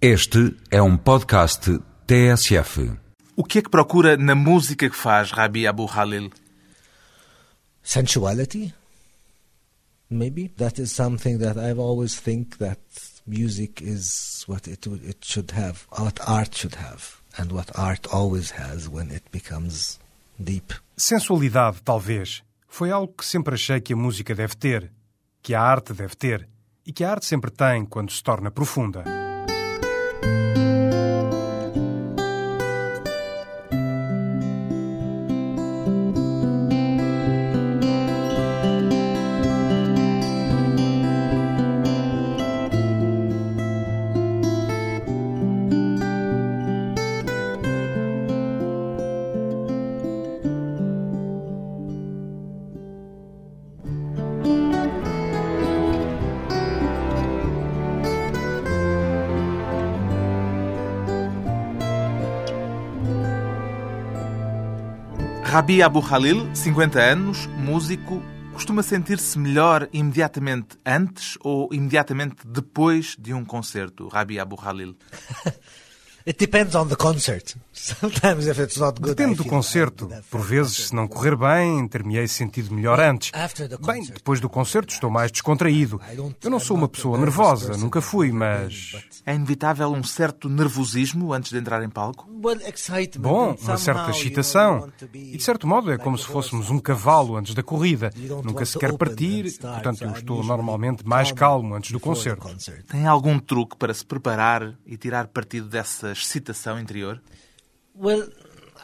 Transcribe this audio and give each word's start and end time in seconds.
Este 0.00 0.54
é 0.70 0.82
um 0.82 0.94
podcast 0.94 1.78
TSF. 2.06 2.92
O 3.34 3.42
que 3.42 3.60
é 3.60 3.62
que 3.62 3.70
procura 3.70 4.14
na 4.16 4.34
música 4.34 4.90
que 4.90 4.96
faz 4.96 5.30
Rabi 5.30 5.66
Abu 5.66 5.86
Khalil? 5.86 6.30
sensuality 7.82 8.74
maybe 10.10 10.48
that 10.56 10.82
is 10.82 10.90
something 10.90 11.38
that 11.38 11.56
i've 11.56 11.78
always 11.78 12.16
think 12.16 12.58
that 12.58 12.80
music 13.24 13.80
is 13.80 14.44
what 14.48 14.68
it 14.68 14.84
it 15.04 15.18
should 15.24 15.52
have 15.52 15.86
what 15.96 16.20
art 16.26 16.52
should 16.52 16.74
have 16.74 17.22
and 17.38 17.52
what 17.52 17.70
art 17.78 18.04
always 18.12 18.50
has 18.50 18.88
when 18.88 19.08
it 19.12 19.22
becomes 19.30 20.00
deep 20.36 20.74
Sensualidade, 20.96 21.80
talvez. 21.84 22.42
Foi 22.66 22.90
algo 22.90 23.12
que 23.12 23.24
sempre 23.24 23.54
achei 23.54 23.80
que 23.80 23.92
a 23.92 23.96
música 23.96 24.34
deve 24.34 24.56
ter, 24.56 24.90
que 25.42 25.54
a 25.54 25.60
arte 25.60 25.92
deve 25.92 26.16
ter, 26.16 26.48
e 26.86 26.92
que 26.92 27.04
a 27.04 27.10
arte 27.10 27.26
sempre 27.26 27.50
tem 27.50 27.84
quando 27.84 28.10
se 28.10 28.22
torna 28.22 28.50
profunda. 28.50 29.15
Rabi 65.48 65.80
Abu 65.80 66.02
Khalil, 66.02 66.50
50 66.56 67.00
anos, 67.00 67.46
músico, 67.56 68.20
costuma 68.52 68.82
sentir-se 68.82 69.38
melhor 69.38 69.88
imediatamente 69.92 70.76
antes 70.84 71.38
ou 71.40 71.72
imediatamente 71.72 72.44
depois 72.44 73.14
de 73.16 73.32
um 73.32 73.44
concerto, 73.44 74.08
Rabi 74.08 74.40
Abu 74.40 74.56
Khalil? 74.56 74.96
it 76.26 76.38
depends 76.38 76.74
on 76.74 76.88
the 76.88 76.96
concert 76.96 77.54
sometimes 77.76 78.46
if 78.46 78.58
it's 78.58 78.76
not 78.76 79.00
good 79.00 79.14
Depende 79.14 79.36
do 79.36 79.44
concerto. 79.44 80.08
Por 80.30 80.40
vezes, 80.40 80.88
se 80.88 80.94
não 80.94 81.06
correr 81.06 81.36
bem, 81.36 81.86
ter-me-ei 81.88 82.26
sentido 82.26 82.74
melhor 82.74 82.98
antes. 82.98 83.30
Bem, 83.84 84.04
depois 84.04 84.40
do 84.40 84.48
concerto 84.48 84.92
estou 84.92 85.10
mais 85.10 85.30
descontraído. 85.30 86.00
Eu 86.42 86.50
não 86.50 86.58
sou 86.58 86.76
uma 86.76 86.88
pessoa 86.88 87.18
nervosa, 87.18 87.76
nunca 87.76 88.00
fui, 88.00 88.32
mas... 88.32 88.92
É 89.24 89.34
inevitável 89.34 89.90
um 89.90 90.02
certo 90.02 90.48
nervosismo 90.48 91.32
antes 91.32 91.50
de 91.50 91.58
entrar 91.58 91.82
em 91.82 91.88
palco? 91.88 92.28
Bom, 93.18 93.56
uma 93.60 93.76
certa 93.76 94.10
excitação. 94.10 94.90
E 95.12 95.36
de 95.36 95.42
certo 95.42 95.66
modo 95.66 95.92
é 95.92 95.98
como 95.98 96.16
se 96.16 96.26
fôssemos 96.26 96.70
um 96.70 96.78
cavalo 96.78 97.36
antes 97.36 97.54
da 97.54 97.62
corrida. 97.62 98.10
Nunca 98.44 98.64
se 98.64 98.78
quer 98.78 98.96
partir, 98.96 99.58
portanto 99.58 100.02
eu 100.02 100.10
estou 100.12 100.42
normalmente 100.42 101.06
mais 101.06 101.32
calmo 101.32 101.74
antes 101.74 101.90
do 101.90 102.00
concerto. 102.00 102.42
concert. 102.42 102.84
Tem 102.86 103.06
algum 103.06 103.38
truque 103.38 103.76
para 103.76 103.92
se 103.92 104.04
preparar 104.04 104.74
e 104.86 104.96
tirar 104.96 105.26
partido 105.28 105.68
dessa 105.68 106.14
excitação 106.22 106.78
interior? 106.78 107.20
Well, 107.94 108.28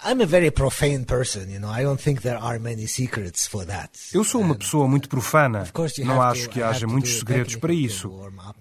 I'm 0.04 0.20
a 0.20 0.26
very 0.26 0.50
profane 0.50 1.04
person, 1.04 1.48
you 1.48 1.60
know. 1.60 1.70
I 1.70 1.84
don't 1.84 2.00
think 2.00 2.22
there 2.22 2.36
are 2.36 2.58
many 2.58 2.88
secrets 2.88 3.46
for 3.46 3.64
that. 3.66 3.90
Eu 4.12 4.24
sou 4.24 4.40
uma 4.40 4.56
pessoa 4.56 4.88
muito 4.88 5.08
profana. 5.08 5.64
Não 6.04 6.20
acho 6.20 6.48
que 6.48 6.60
haja 6.60 6.86
to 6.86 6.92
muitos 6.92 7.12
do 7.12 7.18
segredos 7.18 7.54
para 7.54 7.72
isso. 7.72 8.10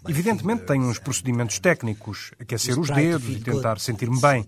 Evidentemente 0.08 0.66
tenho 0.66 0.84
uns 0.84 1.00
procedimentos 1.00 1.58
técnicos, 1.58 2.32
aquecer 2.40 2.78
os 2.78 2.92
dedos 2.92 3.28
e 3.28 3.40
tentar 3.40 3.80
sentir-me 3.80 4.22
bem. 4.22 4.46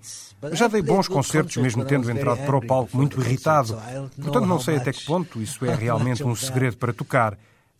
já 0.51 0.67
dei 0.67 0.83
bons 0.83 1.07
concertos 1.07 1.55
concerts 1.55 1.57
mesmo 1.57 1.83
tendo 1.83 2.11
entrado 2.11 2.45
para 2.45 2.57
o 2.57 2.65
palco 2.65 2.95
muito 2.95 3.19
irritado. 3.19 3.75
Portanto, 4.21 4.45
não 4.45 4.59
sei 4.59 4.75
até 4.77 4.93
que 4.93 5.03
ponto 5.03 5.41
isso 5.41 5.65
é 5.65 5.73
realmente 5.73 6.23
um 6.23 6.35
segredo 6.35 6.77
para 6.77 6.93
tocar. 6.93 7.35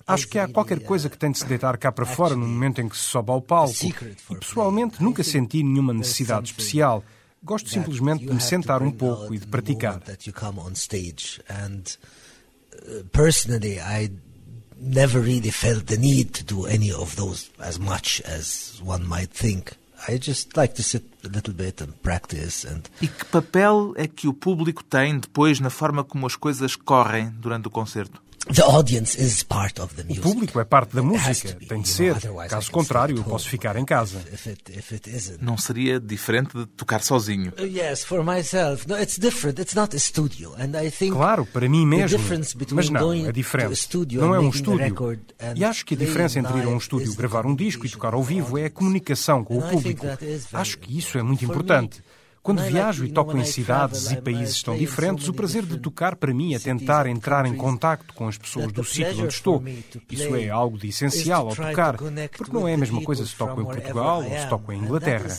Acho 0.06 0.28
que 0.28 0.38
há 0.38 0.48
qualquer 0.48 0.82
coisa 0.82 1.10
que 1.10 1.18
tem 1.18 1.32
de 1.32 1.40
se 1.40 1.46
deitar 1.46 1.78
cá 1.78 1.92
para 1.92 2.06
fora 2.06 2.36
no 2.36 2.46
momento 2.46 2.82
em 2.82 2.90
que 2.90 2.98
se 2.98 3.04
sobe 3.04 3.32
ao 3.32 3.42
palco. 3.42 3.74
E 4.30 4.36
pessoalmente 4.36 5.02
nunca 5.02 5.24
senti 5.24 5.64
nenhuma 5.64 5.94
necessidade 5.94 6.48
especial. 6.48 7.04
Gosto 7.42 7.70
simplesmente 7.70 8.26
de 8.26 8.34
me 8.34 8.42
sentar 8.42 8.82
um 8.82 8.92
pouco 8.92 9.34
e 9.34 9.38
de 9.38 9.46
the 9.46 9.52
praticar. 9.52 10.02
personally, 13.12 13.80
I 13.80 14.12
never 14.78 15.22
really 15.22 15.52
felt 15.52 15.86
the 15.86 15.98
need 15.98 16.32
to 16.34 16.44
do 16.44 16.66
any 16.66 16.92
of 16.92 17.16
those 17.16 17.50
as 17.60 17.78
much 17.78 18.22
as 18.26 18.82
one 18.84 19.06
might 19.06 19.32
think. 19.32 19.74
I 20.08 20.18
just 20.18 20.58
like 20.58 20.74
to 20.76 20.84
sit 20.84 21.04
a 21.24 21.30
little 21.30 21.54
bit 21.54 21.82
and 21.82 21.94
practice, 22.02 22.68
and 22.68 22.82
E 23.02 23.08
que 23.08 23.26
papel 23.26 23.94
é 23.96 24.08
que 24.08 24.28
o 24.28 24.34
público 24.34 24.84
tem 24.84 25.18
depois 25.18 25.60
na 25.60 25.70
forma 25.70 26.04
como 26.04 26.26
as 26.26 26.36
coisas 26.36 26.76
correm 26.76 27.30
durante 27.40 27.68
o 27.68 27.72
concerto? 27.72 28.22
The 28.52 28.62
audience 28.64 29.16
is 29.20 29.42
part 29.44 29.80
of 29.82 29.96
the 29.96 30.02
O 30.04 30.06
music. 30.08 30.22
público 30.22 30.60
é 30.60 30.66
parte 30.66 30.96
da 30.96 31.02
música, 31.02 31.54
tem 31.68 31.82
de 31.82 31.90
ser. 31.90 32.16
Caso 32.50 32.70
contrário, 32.72 33.16
eu 33.18 33.24
posso 33.24 33.48
ficar 33.48 33.76
em 33.78 33.86
casa. 33.86 34.20
If 34.34 34.48
it 34.48 34.62
if 34.78 34.92
it 34.92 35.10
isn't. 35.10 35.38
Não 35.44 35.58
seria 35.58 36.00
diferente 36.00 36.58
de 36.58 36.66
tocar 36.66 37.02
sozinho. 37.02 37.54
Uh, 37.60 37.64
Yes, 37.66 38.04
for 38.04 38.24
myself. 38.24 38.88
No, 38.88 38.98
it's 39.00 39.18
different. 39.18 39.60
It's 39.62 39.76
not 39.76 39.96
a 39.96 40.00
studio, 40.00 40.54
and 40.56 40.76
I 40.78 40.92
think 40.92 41.14
Claro, 41.16 41.46
para 41.46 41.68
mim 41.70 41.82
the 41.90 41.96
mesmo. 41.98 42.18
difference 42.18 42.56
between 42.58 42.76
Mas 42.76 42.90
não, 42.90 43.02
going 43.02 43.22
é 43.22 43.24
to 43.26 43.30
a 43.30 43.34
diferente. 43.34 43.76
studio 43.76 44.22
Não 44.22 44.36
é 44.36 44.40
um 44.40 44.50
estúdio. 44.50 44.96
E 45.56 45.64
acho 45.64 45.86
que 45.86 45.94
a 45.94 45.98
diferença 45.98 46.40
entre 46.40 46.58
ir 46.60 46.66
a 46.66 46.70
um 46.70 46.78
estúdio, 46.78 47.14
gravar 47.16 47.46
um 47.46 47.56
disco 47.56 47.86
e 47.86 47.90
communication 47.90 47.98
tocar 47.98 48.14
ao 48.14 48.20
with 48.22 48.28
the 48.28 48.34
vivo 48.34 48.58
é 48.58 48.66
a 48.66 48.70
comunicação 48.70 49.44
com 49.44 49.56
o 49.56 49.60
I 49.60 49.62
think 49.62 49.72
público. 49.74 50.06
Acho 50.54 50.78
que 50.80 50.98
isso 50.98 51.18
é 51.18 51.22
important. 51.22 51.28
muito 51.28 51.46
importante. 51.46 52.04
Quando 52.44 52.62
I 52.62 52.72
viajo 52.72 53.06
e 53.06 53.10
toco 53.10 53.38
em 53.38 53.46
cidades 53.46 54.12
e 54.12 54.16
I 54.16 54.22
países 54.22 54.62
tão 54.62 54.78
diferentes, 54.78 55.30
o 55.30 55.34
prazer 55.34 55.66
de 55.66 55.78
tocar 55.80 56.18
para 56.18 56.34
mim 56.34 56.54
é 56.54 56.60
tentar 56.60 57.08
entrar 57.08 57.46
em 57.46 57.56
contacto 57.56 58.14
com 58.14 58.28
as 58.28 58.38
pessoas 58.38 58.70
do 58.74 58.84
sítio 58.84 59.24
onde 59.24 59.34
estou. 59.34 59.64
Isso 60.12 60.36
é 60.36 60.50
algo 60.50 60.78
de 60.78 60.90
essencial 60.90 61.48
ao 61.48 61.56
tocar, 61.56 61.96
porque 61.96 62.52
não 62.52 62.68
é 62.68 62.74
a 62.74 62.78
mesma 62.78 63.02
coisa 63.02 63.26
se 63.26 63.34
toco 63.34 63.62
em 63.62 63.66
Portugal 63.66 64.22
ou 64.22 64.30
se 64.30 64.50
toco 64.50 64.74
em 64.74 64.80
Inglaterra. 64.80 65.30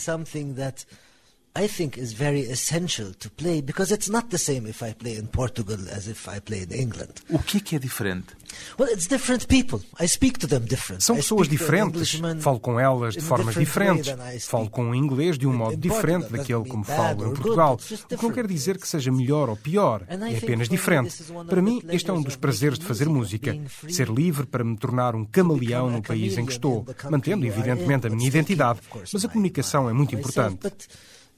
I 1.57 1.69
think 1.69 1.97
is 1.97 2.13
very 2.15 2.41
essential 2.51 3.15
to 3.15 3.31
play 3.31 3.63
because 3.63 3.95
it's 3.95 4.11
not 4.11 4.29
the 4.31 4.39
same 4.39 4.69
if 4.69 4.83
I 4.83 4.93
play 4.93 5.17
in 5.17 5.27
Portugal 5.29 5.79
as 5.93 6.09
if 6.09 6.27
I 6.29 6.41
play 6.41 6.67
in 6.69 6.75
England. 6.75 7.23
O 7.31 7.39
que 7.39 7.59
é 7.59 7.61
que 7.61 7.77
é 7.77 7.79
diferente? 7.79 8.35
Well, 8.77 8.89
it's 8.93 9.07
different 9.07 9.47
people. 9.47 9.81
I 10.01 10.09
speak 10.09 10.41
to 10.41 10.49
them 10.49 10.63
different. 10.63 11.05
São 11.05 11.15
pessoas 11.15 11.49
diferentes. 11.49 12.21
Falo 12.41 12.59
com 12.59 12.81
elas 12.81 13.15
de 13.15 13.21
formas 13.21 13.55
diferentes. 13.55 14.13
Falo 14.47 14.69
com 14.69 14.91
o 14.91 14.95
inglês 14.97 15.39
de 15.39 15.47
um 15.47 15.53
modo 15.53 15.77
diferente 15.77 16.29
daquele 16.29 16.65
como 16.69 16.83
falo 16.83 17.29
em 17.29 17.35
Portugal. 17.35 17.75
O 17.75 18.17
que 18.17 18.23
não 18.25 18.33
quer 18.33 18.49
dizer 18.49 18.77
que 18.77 18.89
seja 18.89 19.13
melhor 19.13 19.49
ou 19.49 19.57
pior. 19.57 20.05
É 20.09 20.37
apenas 20.37 20.69
diferente. 20.69 21.23
Para 21.49 21.63
mim, 21.63 21.81
este 21.89 22.11
é 22.11 22.13
um 22.13 22.23
dos 22.23 22.35
prazeres 22.35 22.81
de 22.81 22.85
fazer 22.85 23.09
música. 23.09 23.57
Ser 23.89 24.09
livre 24.09 24.45
para 24.45 24.65
me 24.65 24.77
tornar 24.77 25.15
um 25.15 25.25
camaleão 25.25 25.89
no 25.89 26.03
país 26.03 26.37
em 26.37 26.45
que 26.45 26.53
estou, 26.53 26.85
mantendo 27.09 27.47
evidentemente 27.47 28.09
a 28.09 28.11
minha 28.11 28.27
identidade. 28.27 28.81
Mas 29.13 29.25
a 29.25 29.29
comunicação 29.29 29.89
é 29.89 29.93
muito 29.93 30.17
importante. 30.17 30.59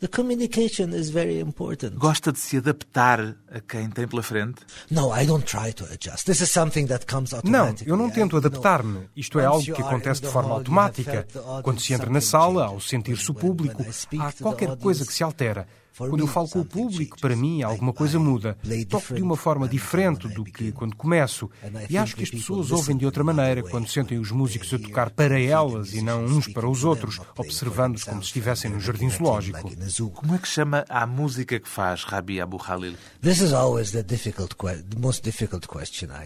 The 0.00 0.08
communication 0.08 0.92
is 0.92 1.10
very 1.10 1.40
important. 1.40 1.94
Gosta 1.96 2.32
de 2.32 2.38
se 2.38 2.56
adaptar 2.58 3.36
a 3.50 3.60
quem 3.60 3.88
tem 3.90 4.06
pela 4.06 4.22
frente? 4.22 4.60
No, 4.90 5.14
I 5.14 5.26
don't 5.26 5.44
try 5.44 5.72
to 5.72 5.84
adjust. 5.84 6.26
This 6.26 6.40
is 6.40 6.50
something 6.50 6.86
that 6.86 7.06
comes 7.06 7.32
Não, 7.44 7.74
eu 7.84 7.96
não 7.96 8.10
tento 8.10 8.36
adaptar-me. 8.36 9.08
Isto 9.16 9.40
é 9.40 9.44
algo 9.44 9.64
que 9.64 9.82
acontece 9.82 10.22
de 10.22 10.28
forma 10.28 10.54
automática. 10.54 11.26
Quando 11.62 11.80
se 11.80 11.92
entra 11.94 12.10
na 12.10 12.20
sala, 12.20 12.66
ao 12.66 12.80
sentir-se 12.80 13.30
o 13.30 13.34
público, 13.34 13.84
há 14.18 14.32
qualquer 14.32 14.76
coisa 14.76 15.04
que 15.04 15.12
se 15.12 15.22
altera. 15.22 15.66
Quando 15.96 16.20
eu 16.20 16.26
falo 16.26 16.48
com 16.48 16.60
o 16.60 16.64
público, 16.64 17.18
para 17.18 17.34
mim, 17.34 17.62
alguma 17.62 17.92
coisa 17.92 18.18
muda. 18.18 18.56
Toco 18.88 19.14
de 19.14 19.22
uma 19.22 19.36
forma 19.36 19.66
diferente 19.66 20.28
do 20.28 20.44
que 20.44 20.70
quando 20.72 20.94
começo. 20.94 21.50
E 21.88 21.96
acho 21.96 22.14
que 22.16 22.22
as 22.22 22.30
pessoas 22.30 22.70
ouvem 22.70 22.96
de 22.96 23.06
outra 23.06 23.24
maneira 23.24 23.62
quando 23.62 23.88
sentem 23.88 24.18
os 24.18 24.30
músicos 24.30 24.72
a 24.74 24.78
tocar 24.78 25.10
para 25.10 25.40
elas 25.40 25.94
e 25.94 26.02
não 26.02 26.24
uns 26.24 26.48
para 26.48 26.68
os 26.68 26.84
outros, 26.84 27.18
observando-os 27.36 28.04
como 28.04 28.22
se 28.22 28.28
estivessem 28.28 28.70
no 28.70 28.76
and 28.76 28.80
jardim 28.80 29.08
zoológico. 29.08 29.72
Como 30.14 30.34
é 30.34 30.38
que 30.38 30.48
chama 30.48 30.84
a 30.88 31.06
música 31.06 31.58
que 31.58 31.68
faz 31.68 32.04
Rabi 32.04 32.40
Abu 32.40 32.58
Khalil? 32.58 32.94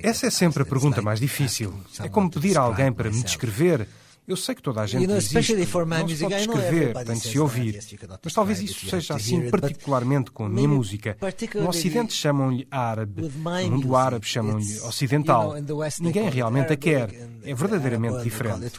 Essa 0.02 0.26
é 0.26 0.30
sempre 0.30 0.62
a 0.62 0.66
pergunta 0.66 1.00
mais 1.00 1.20
difícil. 1.20 1.72
É 2.00 2.08
como 2.08 2.30
pedir 2.30 2.58
a 2.58 2.62
alguém 2.62 2.92
para 2.92 3.10
me 3.10 3.22
descrever. 3.22 3.86
Eu 4.30 4.36
sei 4.36 4.54
que 4.54 4.62
toda 4.62 4.80
a 4.80 4.86
gente 4.86 5.00
diz 5.16 5.24
isto. 5.24 5.34
Não 6.02 6.08
se 6.08 6.16
pode 6.22 6.36
descrever, 6.36 6.76
everybody 6.82 7.04
tem 7.06 7.14
de 7.16 7.20
says 7.20 7.32
se 7.32 7.38
ouvir. 7.40 7.80
Mas 8.24 8.32
talvez 8.32 8.60
isso 8.60 8.86
seja 8.88 9.14
assim 9.16 9.50
particularmente 9.50 10.30
com 10.30 10.44
a 10.44 10.48
minha 10.48 10.68
música. 10.68 11.16
No 11.56 11.68
Ocidente 11.68 12.12
chamam-lhe 12.14 12.66
árabe, 12.70 13.22
no 13.22 13.70
mundo 13.70 13.96
árabe 13.96 14.24
chamam-lhe 14.26 14.78
ocidental. 14.80 15.54
Ninguém 16.00 16.30
realmente 16.30 16.72
a 16.72 16.76
quer. 16.76 17.10
É 17.42 17.54
verdadeiramente 17.54 18.22
diferente. 18.22 18.70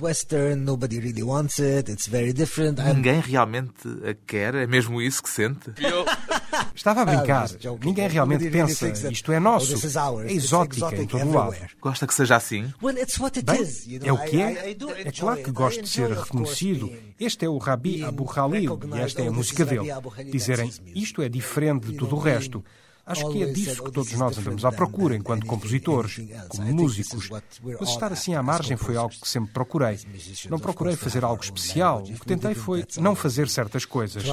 Ninguém 2.95 3.19
realmente 3.19 3.73
a 4.09 4.13
quer? 4.25 4.55
É 4.55 4.65
mesmo 4.67 5.01
isso 5.01 5.21
que 5.21 5.29
sente? 5.29 5.71
Estava 6.75 7.01
a 7.01 7.05
brincar. 7.05 7.47
joking. 7.59 7.85
Ninguém 7.87 8.07
realmente 8.07 8.43
Nobody 8.45 8.57
really 8.57 8.75
pensa, 8.75 9.01
that, 9.01 9.13
isto 9.13 9.31
é 9.31 9.37
"Oh, 9.37 9.41
nosso. 9.41 9.73
É 9.73 9.75
It's 9.75 10.45
exótica 10.45 10.95
em 10.95 11.07
todo 11.07 11.31
lado. 11.31 11.47
everywhere." 11.53 11.71
Gosta 11.81 12.07
que 12.07 12.13
seja 12.13 12.35
assim? 12.35 12.73
Well, 12.81 12.97
it's 12.97 13.19
what 13.19 13.37
it 13.39 13.45
Bem, 13.51 13.61
is, 13.61 13.85
you 13.87 13.99
know, 13.99 14.07
é 14.09 14.13
o 14.13 14.17
que 14.29 14.41
é. 14.41 14.67
I- 14.67 14.71
I 14.71 14.75
do 14.75 14.89
É 14.91 15.11
claro 15.11 15.43
que 15.43 15.51
gosto 15.51 15.81
de 15.81 15.89
ser 15.89 16.11
reconhecido. 16.11 16.91
Este 17.19 17.45
é 17.45 17.49
o 17.49 17.57
Rabi 17.57 18.03
Abu 18.03 18.25
Khalil 18.25 18.79
e 18.95 18.99
esta 18.99 19.21
é 19.21 19.25
a 19.25 19.27
"Oh, 19.27 19.29
this 19.29 19.37
música 19.37 19.65
dele. 19.65 19.87
Dizerem, 20.31 20.65
that's 20.65 20.77
his 20.77 20.79
music." 20.81 21.03
isto 21.03 21.21
é 21.21 21.29
diferente 21.29 21.87
de 21.87 21.97
tudo 21.97 22.15
o 22.15 22.19
resto. 22.19 22.63
Acho 23.05 23.29
que 23.29 23.43
é 23.43 23.47
disso 23.47 23.81
"Oh, 23.81 23.85
que 23.85 23.91
todos 23.91 24.11
nós 24.13 24.37
andamos 24.37 24.65
à 24.65 24.71
procura 24.71 25.15
enquanto 25.15 25.45
compositores, 25.45 26.19
anything 26.19 26.33
else." 26.33 26.45
I 26.45 26.49
como 26.49 26.73
músicos. 26.73 27.29
Mas 27.79 27.89
estar 27.89 28.11
assim 28.11 28.35
à 28.35 28.43
margem 28.43 28.77
foi 28.77 28.95
algo 28.95 29.13
que 29.13 29.27
sempre 29.27 29.53
procurei. 29.53 29.99
Não 30.49 30.59
procurei 30.59 30.95
fazer 30.95 31.23
algo 31.23 31.43
especial. 31.43 32.03
O 32.03 32.19
que 32.19 32.25
tentei 32.25 32.53
foi 32.53 32.85
não 32.97 33.15
fazer 33.15 33.47
certas 33.47 33.85
coisas. 33.85 34.23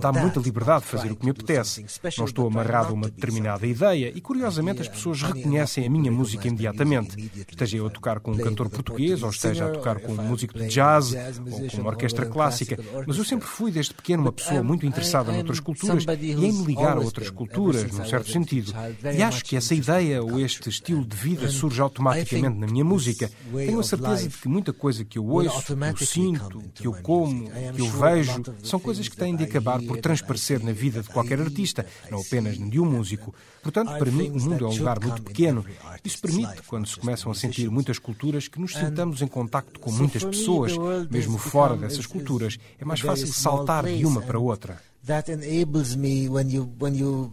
That, 0.00 0.18
muita 0.18 0.40
liberdade 0.40 0.84
de 0.84 0.90
fazer 0.90 1.12
o 1.12 1.16
que 1.16 1.24
me 1.24 1.30
apetece. 1.30 1.84
Não 2.18 2.24
estou 2.24 2.46
amarrado 2.46 2.90
a 2.90 2.92
uma 2.92 3.08
determinada 3.10 3.66
ideia 3.66 4.12
e, 4.14 4.20
curiosamente, 4.20 4.82
as 4.82 4.88
pessoas 4.88 5.22
reconhecem 5.22 5.86
a 5.86 5.90
minha 5.90 6.10
música 6.10 6.46
imediatamente. 6.48 7.30
Esteja 7.48 7.78
eu 7.78 7.86
a 7.86 7.90
tocar 7.90 8.20
com 8.20 8.32
um 8.32 8.38
cantor 8.38 8.68
português 8.68 9.22
ou 9.22 9.30
esteja 9.30 9.66
a 9.66 9.70
tocar 9.70 10.00
com 10.00 10.12
um 10.12 10.22
músico 10.22 10.54
de 10.58 10.66
jazz 10.68 11.12
ou 11.12 11.68
com 11.70 11.76
uma 11.78 11.88
or 11.88 11.96
orquestra 11.96 12.26
clássica. 12.26 12.78
Mas 13.06 13.16
eu 13.18 13.24
sempre 13.24 13.46
fui 13.46 13.70
desde 13.70 13.94
pequeno 13.94 14.22
uma 14.22 14.32
pessoa 14.32 14.62
muito 14.62 14.86
interessada 14.86 15.32
noutras 15.32 15.60
culturas 15.60 16.04
e 16.20 16.32
em 16.32 16.52
me 16.52 16.64
ligar 16.64 16.96
a 16.96 17.00
outras 17.00 17.30
culturas, 17.30 17.90
num 17.90 18.04
certo 18.16 18.32
sentido. 18.32 18.72
E 19.16 19.22
acho 19.22 19.44
que 19.44 19.56
essa 19.56 19.74
ideia 19.74 20.22
ou 20.22 20.40
este 20.40 20.68
estilo 20.68 21.04
de 21.04 21.16
vida 21.16 21.48
surge 21.48 21.80
automaticamente 21.80 22.58
na 22.58 22.66
minha 22.66 22.84
música. 22.84 23.30
Tenho 23.52 23.80
a 23.80 23.82
certeza 23.82 24.28
de 24.28 24.36
que 24.36 24.48
muita 24.48 24.72
coisa 24.72 25.04
que 25.04 25.18
eu 25.18 25.26
ouço, 25.26 25.76
que 25.76 26.02
eu 26.02 26.06
sinto, 26.06 26.62
que 26.74 26.86
eu 26.86 26.92
como, 27.02 27.50
que 27.74 27.80
eu 27.80 27.90
vejo, 27.90 28.42
são 28.62 28.78
coisas 28.78 29.08
que 29.08 29.16
têm 29.16 29.36
de 29.36 29.44
acabar 29.44 29.80
por 29.82 29.98
transparecer 29.98 30.62
na 30.62 30.72
vida 30.72 31.02
de 31.02 31.08
qualquer 31.08 31.40
artista, 31.40 31.86
não 32.10 32.20
apenas 32.20 32.56
de 32.56 32.80
um 32.80 32.84
músico. 32.84 33.34
Portanto, 33.62 33.98
para 33.98 34.10
mim, 34.10 34.30
o 34.30 34.40
mundo 34.40 34.64
é 34.64 34.68
um 34.68 34.76
lugar 34.76 35.00
muito 35.00 35.22
pequeno. 35.22 35.64
Isso 36.04 36.20
permite, 36.20 36.62
quando 36.66 36.86
se 36.86 36.96
começam 36.96 37.30
a 37.30 37.34
sentir 37.34 37.68
muitas 37.70 37.98
culturas, 37.98 38.48
que 38.48 38.60
nos 38.60 38.72
sintamos 38.74 39.22
em 39.22 39.26
contacto 39.26 39.80
com 39.80 39.90
muitas 39.90 40.22
pessoas, 40.22 40.72
mesmo 41.10 41.38
fora 41.38 41.76
dessas 41.76 42.06
culturas. 42.06 42.58
É 42.78 42.84
mais 42.84 43.00
fácil 43.00 43.26
saltar 43.26 43.84
de 43.84 44.04
uma 44.04 44.22
para 44.22 44.38
outra. 44.38 44.80
That 45.06 45.30
enables 45.30 45.94
me 45.94 46.28
when 46.28 46.50
you 46.50 46.68
when 46.80 46.96
you 46.96 47.32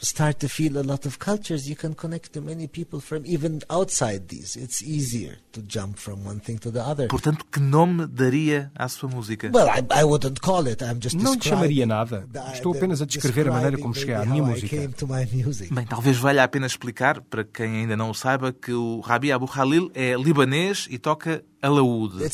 start 0.00 0.38
to 0.40 0.48
feel 0.48 0.78
a 0.78 0.82
lot 0.82 1.06
of 1.06 1.18
cultures, 1.18 1.68
you 1.68 1.76
can 1.76 1.94
connect 1.94 2.32
to 2.32 2.40
many 2.40 2.66
people 2.68 3.00
from 3.00 3.24
even 3.26 3.60
outside 3.70 4.28
these. 4.28 4.56
It's 4.56 4.82
easier 4.82 5.38
to 5.52 5.62
jump 5.62 5.98
from 5.98 6.24
one 6.24 6.40
thing 6.40 6.58
to 6.58 6.70
the 6.70 6.80
other. 6.80 7.08
Portanto, 7.08 7.44
que 7.50 7.60
nome 7.60 8.06
daria 8.06 8.70
à 8.74 8.88
sua 8.88 9.08
música? 9.08 9.50
Well, 9.52 9.68
I, 9.68 9.84
I 10.00 10.04
wouldn't 10.04 10.40
call 10.40 10.66
it. 10.68 10.82
I'm 10.82 11.00
just 11.00 11.16
Não 11.16 11.34
lhe 11.34 11.42
chamaria 11.42 11.86
nada. 11.86 12.26
Estou 12.52 12.74
apenas 12.74 13.02
a 13.02 13.06
descrever 13.06 13.48
a 13.48 13.52
maneira 13.52 13.78
como 13.78 13.94
cheguei 13.94 14.14
à 14.14 14.24
minha 14.24 14.42
música. 14.42 14.76
Bem, 15.70 15.86
talvez 15.86 16.16
valha 16.16 16.44
a 16.44 16.48
pena 16.48 16.66
explicar, 16.66 17.20
para 17.20 17.44
quem 17.44 17.78
ainda 17.78 17.96
não 17.96 18.10
o 18.10 18.14
saiba, 18.14 18.52
que 18.52 18.72
o 18.72 19.00
Rabi 19.00 19.32
Abu 19.32 19.46
Khalil 19.46 19.90
é 19.94 20.14
libanês 20.14 20.86
e 20.90 20.98
toca 20.98 21.44
alaúde. 21.60 22.24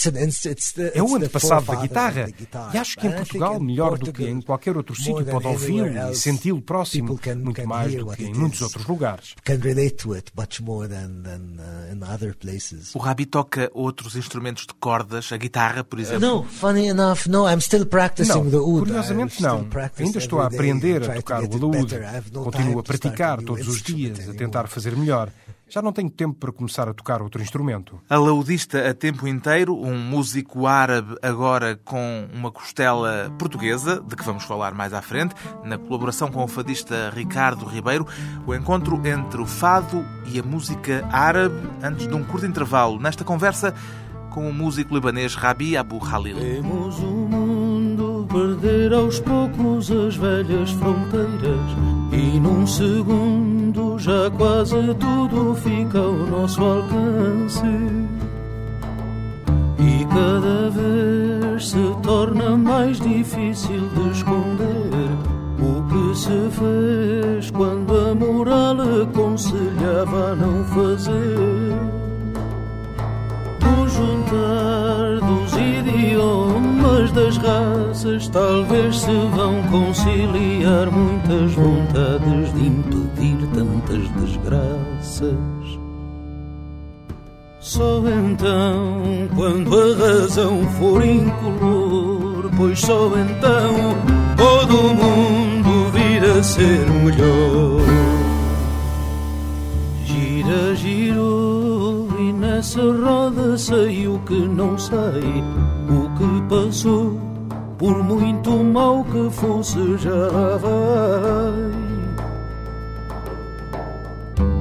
É 0.93 1.03
o 1.03 1.17
antepassado 1.17 1.67
da 1.67 1.77
guitarra. 1.77 2.29
E 2.73 2.79
acho 2.79 2.97
que 2.99 3.07
em 3.07 3.13
Portugal, 3.13 3.61
melhor 3.61 3.99
do 3.99 4.13
que 4.13 4.25
em 4.25 4.41
qualquer 4.41 4.77
outro 4.77 4.95
sítio, 4.95 5.25
pode 5.25 5.47
ouvi-lo 5.47 6.11
e 6.11 6.15
senti-lo 6.15 6.61
próximo, 6.61 7.19
muito 7.37 7.67
mais 7.67 7.95
do 7.95 8.07
que 8.07 8.23
em 8.23 8.27
it 8.29 8.39
muitos 8.39 8.63
outros 8.63 8.87
lugares. 8.87 9.35
uh. 12.93 12.99
O 12.99 12.99
Rabi 12.99 13.27
toca 13.27 13.71
outros 13.73 14.17
instrumentos 14.17 14.67
de 14.67 14.75
cordas, 14.75 15.33
a 15.33 15.37
guitarra, 15.37 15.83
por 15.85 15.99
exemplo. 15.99 16.21
No, 16.21 16.45
funny 16.45 16.89
enough, 16.89 17.27
no. 17.27 17.49
I'm 17.49 17.61
still 17.61 17.87
practicing 17.87 18.33
Não, 18.33 18.51
the 18.51 18.57
oud. 18.57 18.81
curiosamente 18.81 19.43
não. 19.43 19.67
Ainda 19.99 20.19
estou 20.19 20.41
a 20.41 20.47
aprender 20.47 21.11
a 21.11 21.15
tocar 21.15 21.43
o 21.43 21.55
alaúde. 21.55 21.95
Continuo 22.33 22.79
a 22.81 22.83
praticar 22.83 23.43
todos 23.43 23.67
os 23.69 23.83
dias, 23.83 24.29
a 24.29 24.35
tentar 24.35 24.67
fazer 24.69 24.97
melhor. 24.97 25.31
Já 25.75 25.83
não 25.83 25.93
tenho 25.93 26.09
tempo 26.09 26.39
para 26.39 26.53
começar 26.53 26.89
a 26.89 26.95
tocar 26.95 27.21
outro 27.21 27.43
instrumento. 27.43 28.01
Alaudista 28.09 28.89
a 28.89 28.95
tempo 28.95 29.27
inteiro, 29.27 29.77
um 29.77 29.99
músico 29.99 30.69
árabe 30.69 31.17
agora 31.21 31.75
com 31.85 32.29
uma 32.33 32.53
costela 32.53 33.29
portuguesa, 33.37 34.01
de 34.01 34.15
que 34.15 34.23
vamos 34.23 34.45
falar 34.45 34.73
mais 34.73 34.93
à 34.93 35.03
frente, 35.03 35.35
na 35.65 35.77
colaboração 35.77 36.31
com 36.31 36.45
o 36.45 36.47
fadista 36.47 37.11
Ricardo 37.13 37.67
Ribeiro, 37.67 38.07
o 38.47 38.55
encontro 38.55 39.05
entre 39.05 39.41
o 39.41 39.47
fado 39.47 40.07
e 40.33 40.39
a 40.39 40.45
música 40.45 41.05
árabe, 41.11 41.69
antes 41.83 42.07
de 42.07 42.15
um 42.15 42.23
curto 42.23 42.47
intervalo, 42.47 43.01
nesta 43.01 43.25
conversa 43.25 43.75
com 44.31 44.49
o 44.49 44.55
músico 44.55 44.95
libanês 44.95 45.35
Rabi 45.35 45.77
Abu 45.77 45.99
Khalil. 45.99 46.37
Vemos 46.37 47.01
o 47.01 47.27
mundo 47.29 48.29
perder 48.33 48.95
aos 48.95 49.19
poucos 49.19 49.91
as 49.91 50.15
velhas 50.15 50.71
fronteiras 50.71 51.61
e 52.13 52.39
num 52.39 52.65
segundo 52.65 53.54
já 54.05 54.31
quase 54.37 54.77
tudo 55.01 55.55
fica 55.55 55.99
ao 55.99 56.13
nosso 56.13 56.63
alcance. 56.63 57.65
E 59.79 60.05
cada 60.05 60.69
vez 60.69 61.71
se 61.71 61.97
torna 62.03 62.55
mais 62.55 63.01
difícil 63.01 63.89
de 63.95 64.11
esconder 64.11 65.09
o 65.59 65.83
que 65.89 66.19
se 66.19 66.51
fez 66.51 67.51
quando 67.51 67.97
a 67.97 68.15
moral 68.15 68.77
aconselhava 69.03 70.33
a 70.33 70.37
não 70.37 70.65
fazer. 70.65 71.73
O 73.63 73.89
juntar 73.89 74.74
das 77.15 77.37
raças 77.37 78.29
talvez 78.29 78.99
se 78.99 79.13
vão 79.35 79.63
conciliar 79.71 80.91
muitas 80.91 81.53
vontades 81.53 82.53
de 82.55 82.67
impedir 82.67 83.49
tantas 83.55 84.09
desgraças. 84.21 85.79
Só 87.61 88.03
então, 88.09 89.29
quando 89.37 89.81
a 89.81 89.97
razão 89.97 90.67
for 90.73 91.05
incolor, 91.05 92.51
pois 92.57 92.81
só 92.81 93.13
então 93.17 93.95
todo 94.37 94.95
mundo 94.95 95.91
vir 95.93 96.25
a 96.25 96.43
ser 96.43 96.85
melhor. 96.91 97.81
Gira, 100.05 100.75
girou 100.75 101.54
nessa 102.55 102.81
roda 102.81 103.59
sei 103.59 104.07
o 104.07 104.19
que 104.21 104.35
não 104.35 104.79
sei, 104.79 105.43
o 105.91 106.09
que 106.17 106.49
passou, 106.49 107.19
por 107.79 108.05
muito 108.05 108.51
mal 108.63 109.05
que 109.05 109.29
fosse 109.31 109.97
já 109.99 110.57
vai. 110.59 111.85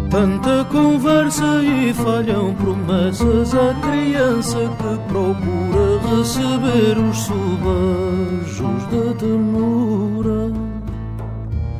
Tanta 0.10 0.66
conversa 0.66 1.62
e 1.64 1.94
falham 1.94 2.54
promessas 2.56 3.54
à 3.54 3.74
criança 3.76 4.58
que 4.58 5.12
procura 5.12 6.18
receber 6.18 6.98
os 6.98 7.18
subejos 7.18 8.84
da 8.92 9.14
ternura. 9.20 10.43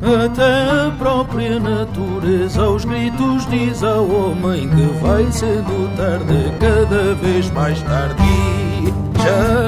Até 0.04 0.86
a 0.86 0.90
própria 0.98 1.58
natureza 1.58 2.62
aos 2.62 2.84
gritos 2.84 3.46
diz 3.46 3.82
ao 3.82 4.06
homem 4.06 4.68
que 4.68 4.82
vai 5.00 5.32
sendo 5.32 5.96
tarde, 5.96 6.52
cada 6.60 7.14
vez 7.14 7.50
mais 7.52 7.80
tarde. 7.82 8.22
Já 9.16 9.63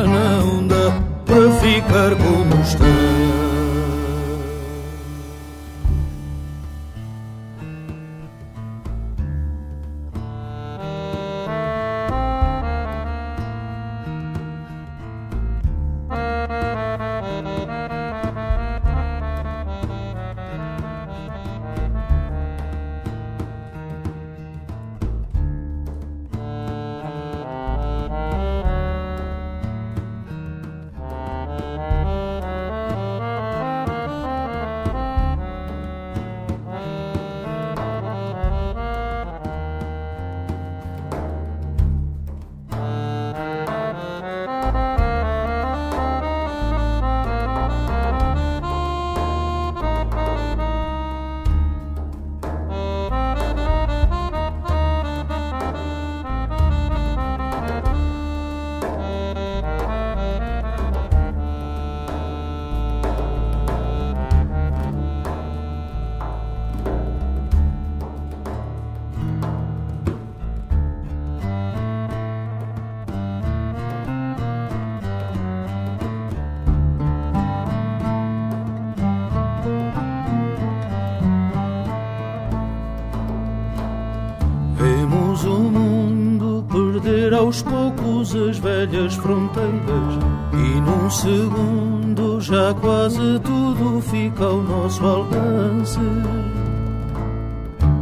aos 87.47 87.63
poucos 87.63 88.35
as 88.35 88.59
velhas 88.59 89.15
fronteiras 89.15 90.19
e 90.53 90.81
num 90.81 91.09
segundo 91.09 92.41
já 92.41 92.75
quase 92.75 93.39
tudo 93.41 94.01
fica 94.01 94.45
ao 94.45 94.61
nosso 94.63 95.07
alcance. 95.07 96.01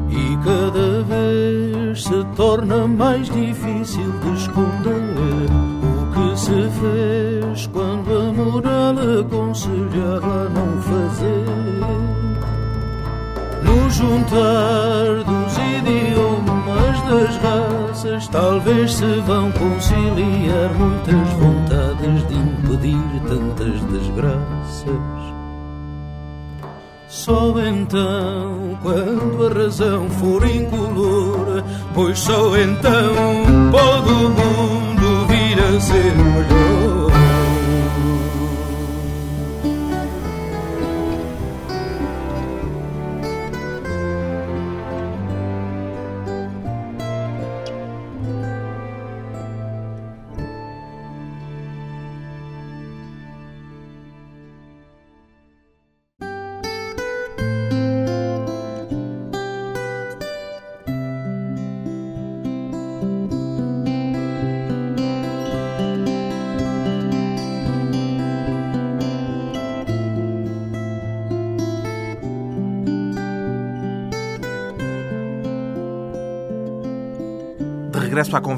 E 0.09 0.37
cada 0.39 1.03
vez 1.03 2.05
se 2.05 2.25
torna 2.37 2.89
mais 2.89 3.29
difícil 3.29 4.13
de 4.23 4.33
esconder 4.33 5.51
o 5.83 6.13
que 6.15 6.41
se 6.41 6.69
fez 6.81 7.67
quando 7.67 8.17
a 8.17 8.33
moral 8.33 8.95
aconselhava 9.21 10.49
não 10.49 10.81
fazer. 10.81 11.45
No 13.63 13.91
juntar 13.91 15.23
dos 15.25 15.59
idiomas 15.59 16.34
das 17.09 17.37
raças, 17.37 18.29
talvez 18.29 18.95
se 18.95 19.21
vão 19.27 19.51
conciliar 19.53 20.73
muitas 20.75 21.29
vontades 21.35 22.29
de 22.29 22.35
impedir 22.35 23.21
tantas 23.29 23.81
desgraças. 23.85 25.35
Só 27.09 27.55
então, 27.61 28.79
quando 28.83 29.47
a 29.47 29.63
razão 29.63 30.11
for 30.11 30.45
incolor, 30.45 31.63
pois 31.95 32.19
só 32.19 32.57
então 32.59 33.15
pode 33.71 34.11
o 34.11 34.31
mundo 34.31 35.27
vir 35.29 35.59
a 35.59 35.81
ser 35.81 36.13
melhor. 36.17 37.04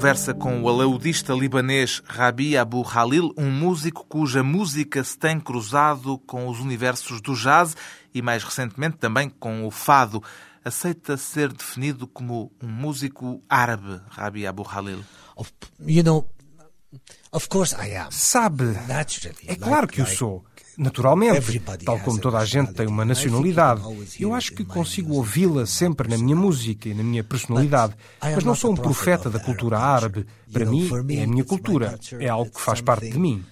Conversa 0.06 0.32
com 0.32 0.62
o 0.62 0.68
alaudista 0.68 1.32
libanês 1.32 2.00
Rabi 2.06 2.56
Abu 2.56 2.80
Khalil, 2.82 3.34
um 3.36 3.50
músico 3.50 4.06
cuja 4.06 4.40
música 4.40 5.02
se 5.02 5.18
tem 5.18 5.40
cruzado 5.40 6.16
com 6.18 6.46
os 6.46 6.60
universos 6.60 7.20
do 7.20 7.34
jazz 7.34 7.76
e, 8.14 8.22
mais 8.22 8.44
recentemente, 8.44 8.98
também 8.98 9.28
com 9.28 9.66
o 9.66 9.70
fado. 9.72 10.22
Aceita 10.64 11.16
ser 11.16 11.52
definido 11.52 12.06
como 12.06 12.52
um 12.62 12.68
músico 12.68 13.42
árabe, 13.48 14.00
Rabi 14.10 14.46
Abu 14.46 14.62
Khalil? 14.62 15.04
You 15.80 16.04
know, 16.04 16.28
of 17.32 17.48
course 17.48 17.74
I 17.74 17.96
am. 17.96 18.12
Sabe, 18.12 18.62
Naturally. 18.86 19.48
é 19.48 19.56
claro 19.56 19.88
que 19.88 20.00
o 20.00 20.06
sou. 20.06 20.44
Naturalmente, 20.76 21.58
tal 21.84 21.98
como 22.00 22.20
toda 22.20 22.38
a 22.38 22.44
gente 22.44 22.74
tem 22.74 22.86
uma 22.86 23.04
nacionalidade, 23.04 23.82
eu 24.20 24.34
acho 24.34 24.52
que 24.52 24.64
consigo 24.64 25.14
ouvi-la 25.14 25.64
sempre 25.66 26.08
na 26.08 26.18
minha 26.18 26.36
música 26.36 26.88
e 26.88 26.94
na 26.94 27.02
minha 27.02 27.24
personalidade. 27.24 27.94
Mas 28.20 28.44
não 28.44 28.54
sou 28.54 28.72
um 28.72 28.76
profeta 28.76 29.30
da 29.30 29.40
cultura 29.40 29.78
árabe. 29.78 30.26
Para 30.52 30.66
mim, 30.66 30.88
é 31.10 31.24
a 31.24 31.26
minha 31.26 31.44
cultura. 31.44 31.98
É 32.20 32.28
algo 32.28 32.50
que 32.50 32.60
faz 32.60 32.80
parte 32.80 33.10
de 33.10 33.18
mim. 33.18 33.44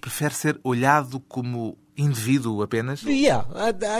Prefere 0.00 0.34
ser 0.34 0.60
olhado 0.64 1.20
como 1.20 1.76
indivíduo 1.96 2.62
apenas? 2.62 3.00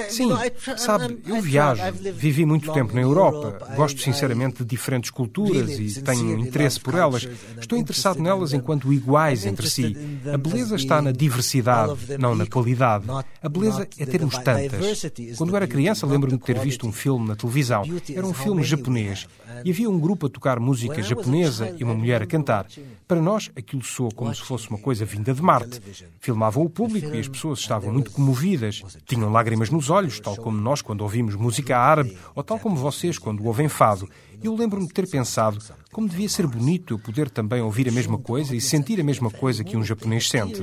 Sim, 0.08 0.30
sabe, 0.76 1.18
eu 1.26 1.40
viajo, 1.40 1.82
vivi 2.14 2.46
muito 2.46 2.72
tempo 2.72 2.94
na 2.94 3.02
Europa, 3.02 3.74
gosto 3.76 4.00
sinceramente 4.00 4.58
de 4.58 4.64
diferentes 4.64 5.10
culturas 5.10 5.70
e 5.78 6.00
tenho 6.02 6.38
interesse 6.38 6.80
por 6.80 6.94
elas. 6.94 7.28
Estou 7.58 7.78
interessado 7.78 8.20
nelas 8.20 8.52
enquanto 8.52 8.92
iguais 8.92 9.44
entre 9.44 9.68
si. 9.68 9.96
A 10.32 10.38
beleza 10.38 10.76
está 10.76 11.02
na 11.02 11.12
diversidade, 11.12 12.16
não 12.18 12.34
na 12.34 12.46
qualidade. 12.46 13.04
A 13.42 13.48
beleza 13.48 13.86
é 13.98 14.06
termos 14.06 14.38
tantas. 14.38 15.02
Quando 15.36 15.54
era 15.54 15.66
criança, 15.66 16.06
lembro-me 16.06 16.38
de 16.38 16.44
ter 16.44 16.58
visto 16.58 16.86
um 16.86 16.92
filme 16.92 17.28
na 17.28 17.36
televisão. 17.36 17.82
Era 18.14 18.26
um 18.26 18.34
filme 18.34 18.62
japonês 18.62 19.26
e 19.64 19.70
havia 19.70 19.90
um 19.90 19.98
grupo 19.98 20.26
a 20.26 20.30
tocar 20.30 20.58
música 20.58 21.02
japonesa 21.02 21.74
e 21.78 21.84
uma 21.84 21.94
mulher 21.94 22.22
a 22.22 22.26
cantar. 22.26 22.66
Para 23.06 23.20
nós, 23.20 23.50
aquilo 23.54 23.82
soou 23.82 24.10
como 24.14 24.34
se 24.34 24.40
fosse 24.40 24.70
uma 24.70 24.78
coisa 24.78 25.04
vinda 25.04 25.34
de 25.34 25.42
Marte. 25.42 25.80
Filmavam 26.20 26.64
o 26.64 26.70
público 26.70 27.14
e 27.14 27.20
as 27.20 27.28
pessoas 27.28 27.58
estavam 27.58 27.81
muito 27.90 28.10
comovidas. 28.10 28.82
Tinham 29.06 29.30
lágrimas 29.30 29.70
nos 29.70 29.90
olhos, 29.90 30.20
tal 30.20 30.36
como 30.36 30.60
nós 30.60 30.82
quando 30.82 31.00
ouvimos 31.00 31.34
música 31.34 31.76
árabe, 31.76 32.16
ou 32.34 32.42
tal 32.42 32.58
como 32.58 32.76
vocês 32.76 33.18
quando 33.18 33.44
ouvem 33.44 33.68
fado. 33.68 34.08
Eu 34.42 34.54
lembro-me 34.54 34.86
de 34.86 34.92
ter 34.92 35.08
pensado 35.08 35.58
como 35.92 36.08
devia 36.08 36.28
ser 36.28 36.46
bonito 36.46 36.94
eu 36.94 36.98
poder 36.98 37.30
também 37.30 37.60
ouvir 37.60 37.88
a 37.88 37.92
mesma 37.92 38.18
coisa 38.18 38.56
e 38.56 38.60
sentir 38.60 39.00
a 39.00 39.04
mesma 39.04 39.30
coisa 39.30 39.62
que 39.62 39.76
um 39.76 39.84
japonês 39.84 40.28
sente. 40.28 40.60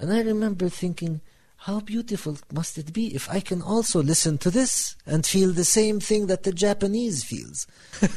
And 0.00 0.10
I 0.10 0.22
remember 0.22 0.70
thinking, 0.70 1.20
how 1.66 1.80
beautiful 1.80 2.36
must 2.52 2.78
it 2.78 2.92
be 2.92 3.14
if 3.14 3.28
I 3.30 3.40
can 3.40 3.60
also 3.60 4.02
listen 4.02 4.38
to 4.38 4.50
this 4.50 4.96
and 5.06 5.26
feel 5.26 5.52
the 5.52 5.64
same 5.64 6.00
thing 6.00 6.26
that 6.26 6.42
the 6.42 6.52
Japanese 6.52 7.24
feels. 7.24 7.66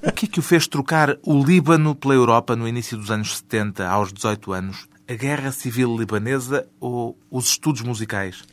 O 0.00 0.12
que 0.12 0.26
é 0.26 0.28
que 0.28 0.38
o 0.38 0.42
fez 0.42 0.68
trocar 0.68 1.18
o 1.24 1.42
Líbano 1.42 1.96
pela 1.96 2.14
Europa 2.14 2.54
no 2.54 2.68
início 2.68 2.96
dos 2.96 3.10
anos 3.10 3.38
70, 3.38 3.84
aos 3.88 4.12
18 4.12 4.52
anos? 4.52 4.86
A 5.08 5.14
guerra 5.14 5.50
civil 5.50 5.96
libanesa 5.96 6.68
ou 6.78 7.18
os 7.28 7.48
estudos 7.48 7.82
musicais? 7.82 8.44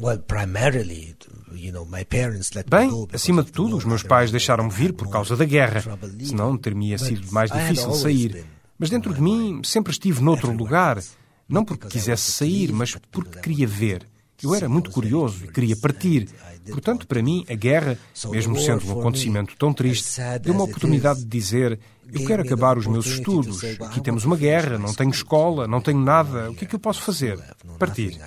Well, 0.00 0.20
primarily, 0.20 1.16
you 1.52 1.72
know, 1.72 1.84
my 1.84 2.04
parents 2.04 2.52
let 2.54 2.66
me 2.66 2.70
Bem, 2.70 3.08
acima 3.12 3.42
de 3.42 3.50
tudo, 3.50 3.76
os 3.76 3.84
meus 3.84 4.04
pais 4.04 4.30
deixaram-me 4.30 4.70
vir 4.70 4.92
por 4.92 5.10
causa 5.10 5.36
da 5.36 5.44
guerra, 5.44 5.82
senão 6.24 6.56
teria 6.56 6.96
sido 6.98 7.32
mais 7.32 7.50
difícil 7.50 7.92
sair. 7.94 8.44
Mas 8.78 8.90
dentro 8.90 9.12
de 9.12 9.20
mim 9.20 9.60
sempre 9.64 9.90
estive 9.90 10.22
noutro 10.22 10.52
lugar, 10.52 10.98
else. 10.98 11.21
Não 11.52 11.64
porque 11.64 11.86
quisesse 11.86 12.32
sair, 12.32 12.72
mas 12.72 12.96
porque 13.10 13.38
queria 13.40 13.66
ver. 13.66 14.06
Eu 14.42 14.54
era 14.54 14.68
muito 14.68 14.90
curioso 14.90 15.44
e 15.44 15.48
queria 15.48 15.76
partir. 15.76 16.28
Portanto, 16.68 17.06
para 17.06 17.22
mim, 17.22 17.44
a 17.48 17.54
guerra, 17.54 17.98
mesmo 18.30 18.58
sendo 18.58 18.86
um 18.88 19.00
acontecimento 19.00 19.52
me, 19.52 19.56
tão 19.56 19.72
triste, 19.72 20.20
deu 20.40 20.54
uma 20.54 20.64
oportunidade 20.64 21.20
de 21.20 21.26
dizer: 21.26 21.78
Eu 22.12 22.24
quero 22.24 22.42
acabar 22.42 22.78
os 22.78 22.86
meus 22.86 23.06
estudos. 23.06 23.62
Aqui 23.64 24.00
temos 24.00 24.24
uma 24.24 24.36
guerra, 24.36 24.78
não 24.78 24.94
tenho 24.94 25.10
escola, 25.10 25.68
não 25.68 25.80
tenho 25.80 26.00
nada. 26.00 26.50
O 26.50 26.54
que 26.54 26.64
é 26.64 26.68
que 26.68 26.74
eu 26.74 26.80
posso 26.80 27.02
fazer? 27.02 27.38
Partir. 27.78 28.18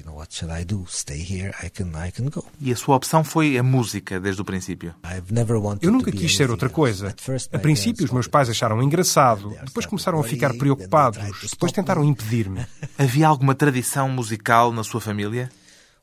You 0.00 0.06
know, 0.06 0.16
what 0.18 0.34
shall 0.34 0.50
I 0.50 0.64
do? 0.64 0.84
Stay 0.88 1.18
here? 1.22 1.52
I 1.62 1.68
can, 1.70 1.88
I 1.94 2.10
can 2.10 2.26
go. 2.30 2.44
E 2.60 2.72
a 2.72 2.76
sua 2.76 2.96
opção 2.96 3.22
foi 3.22 3.56
a 3.58 3.62
música 3.62 4.18
desde 4.18 4.40
o 4.40 4.44
princípio. 4.44 4.94
I've 5.04 5.32
never 5.32 5.56
wanted 5.56 5.84
Eu 5.84 5.92
nunca 5.92 6.10
to 6.10 6.16
be 6.16 6.22
quis 6.22 6.34
ser 6.36 6.50
outra 6.50 6.68
coisa. 6.68 7.08
At 7.08 7.20
first, 7.20 7.54
A 7.54 7.58
princípio, 7.58 8.04
os 8.04 8.10
meus 8.10 8.26
wanted 8.26 8.30
pais 8.30 8.48
to- 8.48 8.52
acharam 8.52 8.82
engraçado, 8.82 9.54
depois 9.64 9.86
começaram 9.86 10.18
a 10.18 10.24
ficar 10.24 10.54
preocupados, 10.54 11.20
depois 11.50 11.72
tentaram 11.72 12.02
me. 12.02 12.08
impedir-me. 12.08 12.66
Havia 12.98 13.28
alguma 13.28 13.54
tradição 13.54 14.08
musical 14.08 14.72
na 14.72 14.82
sua 14.82 15.00
família? 15.00 15.50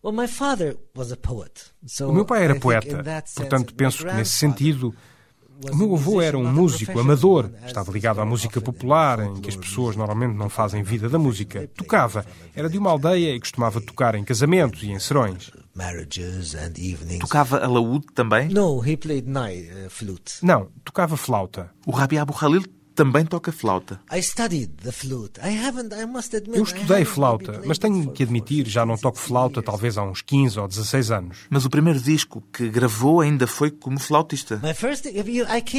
Well, 0.03 0.15
my 0.15 0.27
father 0.27 0.77
was 0.95 1.11
a 1.11 1.17
poet. 1.17 1.51
So 1.85 2.09
O 2.09 2.13
meu 2.13 2.23
pai 2.23 2.41
I 2.41 2.43
era 2.45 2.53
think 2.53 2.63
poeta, 2.63 3.03
portanto 3.35 3.73
penso 3.73 4.05
que 4.05 4.13
nesse 4.13 4.31
sentido 4.33 4.93
o 5.71 5.75
meu 5.75 5.95
avô 5.95 6.21
era 6.21 6.37
um 6.37 6.51
músico 6.51 6.99
amador, 6.99 7.49
estava 7.65 7.91
ligado 7.91 8.21
à 8.21 8.25
música 8.25 8.61
popular, 8.61 9.19
em 9.19 9.41
que 9.41 9.49
as 9.49 9.55
pessoas 9.55 9.95
normalmente 9.95 10.35
não 10.35 10.49
fazem 10.49 10.83
vida 10.83 11.09
da 11.09 11.17
música. 11.17 11.67
Tocava, 11.75 12.25
era 12.55 12.69
de 12.69 12.77
uma 12.77 12.91
aldeia 12.91 13.35
e 13.35 13.39
costumava 13.39 13.81
tocar 13.81 14.15
em 14.15 14.23
casamentos 14.23 14.83
e 14.83 14.91
em 14.91 14.99
serões. 14.99 15.51
Marriages 15.73 16.55
and 16.55 16.73
evenings. 16.77 17.19
Tocava 17.19 17.63
alaúde 17.63 18.07
também? 18.13 18.49
No, 18.49 18.83
he 18.83 18.97
played 18.97 19.29
nai, 19.29 19.61
uh, 19.61 19.89
flute. 19.89 20.43
Não, 20.43 20.69
tocava 20.83 21.15
flauta. 21.15 21.69
O 21.85 21.91
Rabi 21.91 22.17
Abu 22.17 22.33
Khalil 22.33 22.63
também 22.97 23.23
toca 23.23 23.51
flauta. 23.51 24.01
I 24.11 24.21
studied 24.21 24.71
the 24.83 24.91
flute. 24.91 25.39
I 25.39 25.55
haven't, 25.65 25.93
I 25.93 26.05
must 26.05 26.35
admit. 26.35 26.57
Eu 26.57 26.63
estudei 26.63 27.05
flauta, 27.05 27.61
mas 27.63 27.77
tenho 27.77 28.11
que 28.11 28.23
admitir, 28.23 28.67
já 28.67 28.83
não 28.83 28.97
50, 28.97 29.01
toco 29.03 29.17
60 29.17 29.27
flauta 29.27 29.61
talvez 29.61 29.97
há 29.99 30.03
uns 30.03 30.23
15 30.23 30.59
ou 30.59 30.67
16 30.67 31.11
anos. 31.11 31.37
Mas 31.47 31.63
o 31.63 31.69
primeiro 31.69 31.99
disco 31.99 32.41
que 32.51 32.67
gravou 32.69 33.21
ainda 33.21 33.45
foi 33.45 33.69
como 33.69 33.99
flautista. 33.99 34.59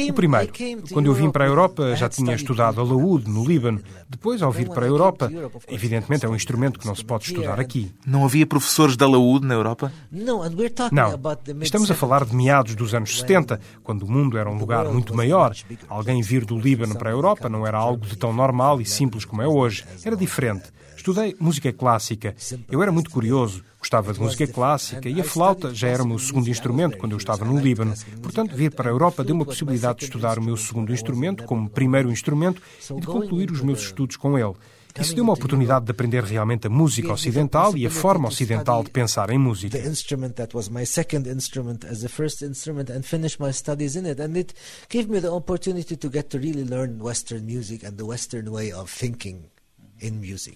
O 0.09 0.13
primeiro, 0.13 0.53
quando 0.93 1.07
eu 1.07 1.13
vim 1.13 1.29
para 1.29 1.43
a 1.43 1.47
Europa, 1.47 1.93
já 1.97 2.07
tinha 2.07 2.33
estudado 2.33 2.79
alaúde 2.79 3.29
no 3.29 3.45
Líbano. 3.45 3.81
Depois, 4.07 4.41
ao 4.41 4.51
vir 4.51 4.69
para 4.69 4.85
a 4.85 4.87
Europa, 4.87 5.29
evidentemente 5.67 6.25
é 6.25 6.29
um 6.29 6.35
instrumento 6.35 6.79
que 6.79 6.87
não 6.87 6.95
se 6.95 7.03
pode 7.03 7.25
estudar 7.25 7.59
aqui. 7.59 7.91
Não 8.05 8.23
havia 8.23 8.47
professores 8.47 8.95
de 8.95 9.03
alaúde 9.03 9.45
na 9.45 9.55
Europa? 9.55 9.91
No, 10.09 10.41
and 10.41 10.53
we're 10.55 10.69
talking 10.69 10.95
Não, 10.95 11.13
about 11.13 11.43
the 11.43 11.53
estamos 11.61 11.91
a 11.91 11.95
falar 11.95 12.23
de 12.23 12.33
meados 12.33 12.75
dos 12.75 12.93
anos 12.93 13.19
70, 13.19 13.59
quando 13.83 14.03
o 14.03 14.11
mundo 14.11 14.37
era 14.37 14.49
um 14.49 14.57
lugar 14.57 14.85
muito 14.85 15.13
maior. 15.13 15.53
Alguém 15.89 16.21
vir 16.21 16.45
do 16.45 16.57
Líbano 16.57 16.95
para 16.95 17.08
para 17.09 17.11
a 17.11 17.15
Europa 17.15 17.49
não 17.49 17.65
era 17.65 17.77
algo 17.77 18.05
de 18.05 18.15
tão 18.15 18.31
normal 18.31 18.79
e 18.79 18.85
simples 18.85 19.25
como 19.25 19.41
é 19.41 19.47
hoje. 19.47 19.83
Era 20.05 20.15
diferente. 20.15 20.65
Estudei 20.95 21.35
música 21.39 21.71
clássica. 21.73 22.35
Eu 22.69 22.83
era 22.83 22.91
muito 22.91 23.09
curioso, 23.09 23.63
gostava 23.79 24.13
de 24.13 24.19
música 24.19 24.45
clássica 24.45 25.09
e 25.09 25.19
a 25.19 25.23
flauta 25.23 25.73
já 25.73 25.87
era 25.87 26.03
o 26.03 26.07
meu 26.07 26.19
segundo 26.19 26.49
instrumento 26.49 26.97
quando 26.97 27.13
eu 27.13 27.17
estava 27.17 27.45
no 27.45 27.59
Líbano. 27.59 27.93
Portanto, 28.21 28.55
vir 28.55 28.75
para 28.75 28.89
a 28.89 28.93
Europa 28.93 29.23
deu-me 29.23 29.41
a 29.41 29.45
possibilidade 29.45 29.99
de 29.99 30.05
estudar 30.05 30.37
o 30.37 30.43
meu 30.43 30.57
segundo 30.57 30.93
instrumento 30.93 31.45
como 31.45 31.69
primeiro 31.69 32.11
instrumento 32.11 32.61
e 32.95 32.99
de 32.99 33.07
concluir 33.07 33.49
os 33.49 33.61
meus 33.61 33.81
estudos 33.81 34.17
com 34.17 34.37
ele. 34.37 34.53
Isso 34.99 35.15
deu 35.15 35.23
uma 35.23 35.33
oportunidade 35.33 35.85
de 35.85 35.91
aprender 35.91 36.23
realmente 36.23 36.67
a 36.67 36.69
música 36.69 37.11
ocidental 37.11 37.75
e 37.77 37.85
a 37.85 37.89
forma 37.89 38.27
ocidental 38.27 38.83
de 38.83 38.89
pensar 38.89 39.29
em 39.29 39.37
música. 39.37 39.77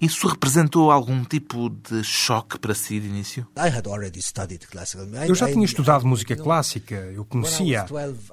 Isso 0.01 0.27
representou 0.27 0.89
algum 0.89 1.23
tipo 1.23 1.69
de 1.69 2.03
choque 2.03 2.57
para 2.57 2.73
si 2.73 2.99
de 2.99 3.07
início? 3.07 3.45
I 3.57 3.67
had 3.67 3.87
already 3.87 4.21
studied 4.21 4.65
classical 4.67 5.05
music. 5.05 5.27
Eu 5.29 5.35
já 5.35 5.51
tinha 5.51 5.65
estudado 5.65 6.07
música 6.07 6.35
clássica, 6.35 6.95
eu 6.95 7.25
conhecia. 7.25 7.85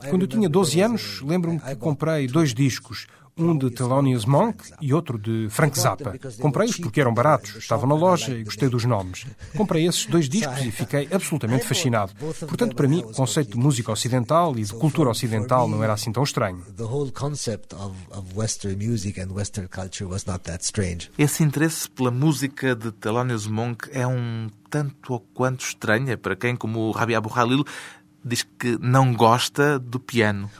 Quando 0.09 0.23
eu 0.23 0.29
tinha 0.29 0.49
12 0.49 0.81
anos, 0.81 1.21
lembro-me 1.23 1.59
que 1.59 1.76
comprei 1.76 2.26
dois 2.29 2.55
discos, 2.55 3.07
um 3.37 3.57
de 3.57 3.71
Thelonious 3.71 4.25
Monk 4.25 4.65
e 4.81 4.93
outro 4.93 5.19
de 5.19 5.49
Frank 5.51 5.79
Zappa. 5.79 6.15
Comprei-os 6.41 6.77
porque 6.77 7.01
eram 7.01 7.15
baratos, 7.15 7.57
estavam 7.57 7.89
na 7.89 7.95
loja 7.95 8.33
e 8.33 8.45
gostei 8.45 8.69
dos 8.69 8.85
nomes. 8.85 9.27
Comprei 9.57 9.87
esses 9.87 10.07
dois 10.07 10.29
discos 10.29 10.61
e 10.65 10.71
fiquei 10.71 11.09
absolutamente 11.11 11.67
fascinado. 11.67 12.13
Portanto, 12.47 12.77
para 12.77 12.89
mim, 12.89 13.01
o 13.01 13.13
conceito 13.13 13.53
de 13.53 13.59
música 13.59 13.93
ocidental 13.93 14.57
e 14.59 14.65
de 14.65 14.73
cultura 14.73 15.11
ocidental 15.11 15.69
não 15.69 15.83
era 15.83 15.93
assim 15.93 16.13
tão 16.13 16.23
estranho. 16.23 16.63
The 16.77 16.85
whole 16.85 17.11
concept 17.11 17.75
of, 17.75 17.95
of 18.11 18.37
Western 18.37 18.77
music 18.77 19.21
and 19.21 19.33
Western 19.33 19.69
culture 19.69 20.11
was 20.11 20.25
not 20.25 20.41
that 20.41 20.65
strange. 20.65 21.11
Esse 21.19 21.43
interesse 21.43 21.89
pela 21.89 22.11
música 22.11 22.75
de 22.75 22.91
Thelonious 22.93 23.47
Monk 23.47 23.89
é 23.93 24.07
um 24.07 24.49
tanto 24.71 25.13
ou 25.13 25.21
quanto 25.35 25.65
estranha 25.65 26.17
para 26.17 26.37
quem, 26.37 26.55
como 26.55 26.93
Rabi 26.93 27.15
Abu 27.15 27.29
Khalil, 27.29 27.65
diz 28.25 28.43
que 28.43 28.79
não 28.81 29.15
gosta 29.15 29.79
do 29.79 29.99
piano. 29.99 30.50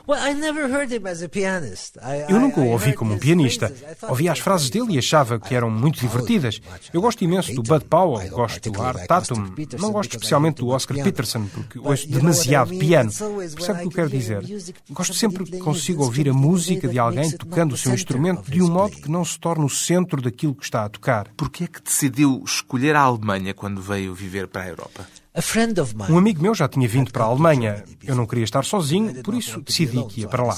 Eu 2.29 2.41
nunca 2.41 2.61
o 2.61 2.69
ouvi 2.69 2.93
como 2.93 3.15
um 3.15 3.19
pianista. 3.19 3.73
Ouvia 4.09 4.33
as 4.33 4.39
frases 4.39 4.71
dele 4.71 4.95
e 4.95 4.99
achava 4.99 5.39
que 5.39 5.55
eram 5.55 5.71
muito 5.71 6.01
divertidas. 6.01 6.61
Eu 6.93 7.01
gosto 7.01 7.23
imenso 7.23 7.55
do 7.55 7.63
Bud 7.63 7.85
Powell, 7.85 8.31
gosto 8.31 8.71
do 8.71 8.83
Art 8.83 9.07
Tatum. 9.07 9.55
Não 9.79 9.93
gosto 9.93 10.13
especialmente 10.13 10.57
do 10.57 10.69
Oscar 10.69 11.03
Peterson, 11.03 11.47
porque 11.47 11.79
ouço 11.79 12.09
demasiado 12.09 12.77
piano. 12.79 13.11
Percebe 13.11 13.79
o 13.79 13.83
que 13.83 13.87
eu 13.87 13.91
quero 13.91 14.11
dizer? 14.11 14.43
Gosto 14.91 15.15
sempre 15.15 15.45
que 15.45 15.59
consigo 15.59 16.05
ouvir 16.05 16.29
a 16.29 16.33
música 16.33 16.89
de 16.89 16.99
alguém 16.99 17.31
tocando 17.31 17.75
o 17.75 17.77
seu 17.77 17.93
instrumento 17.93 18.51
de 18.51 18.63
um 18.63 18.71
modo 18.71 18.97
que 18.97 19.11
não 19.11 19.25
se 19.25 19.39
torne 19.39 19.65
o 19.65 19.69
centro 19.69 20.23
daquilo 20.23 20.55
que 20.55 20.65
está 20.65 20.85
a 20.85 20.89
tocar. 20.89 21.29
Por 21.37 21.51
que 21.51 21.65
é 21.65 21.67
que 21.67 21.83
decidiu 21.83 22.43
escolher 22.45 22.97
a 22.97 23.01
Alemanha 23.01 23.55
quando 23.55 23.81
veio 23.83 24.15
viver 24.15 24.47
para 24.47 24.63
a 24.63 24.69
Europa? 24.69 25.07
Um 26.11 26.19
amigo 26.19 26.43
meu 26.43 26.55
já 26.55 26.69
tinha 26.69 26.87
vindo 26.89 27.11
para 27.13 27.25
a 27.25 27.27
Alemanha. 27.29 27.85
Eu 28.05 28.15
não 28.15 28.27
queria 28.27 28.45
estar 28.45 28.65
sozinho, 28.65 29.23
por 29.23 29.35
isso 29.35 29.61
decidi 29.61 30.03
que 30.09 30.21
ia 30.23 30.29
para 30.29 30.43
lá. 30.45 30.55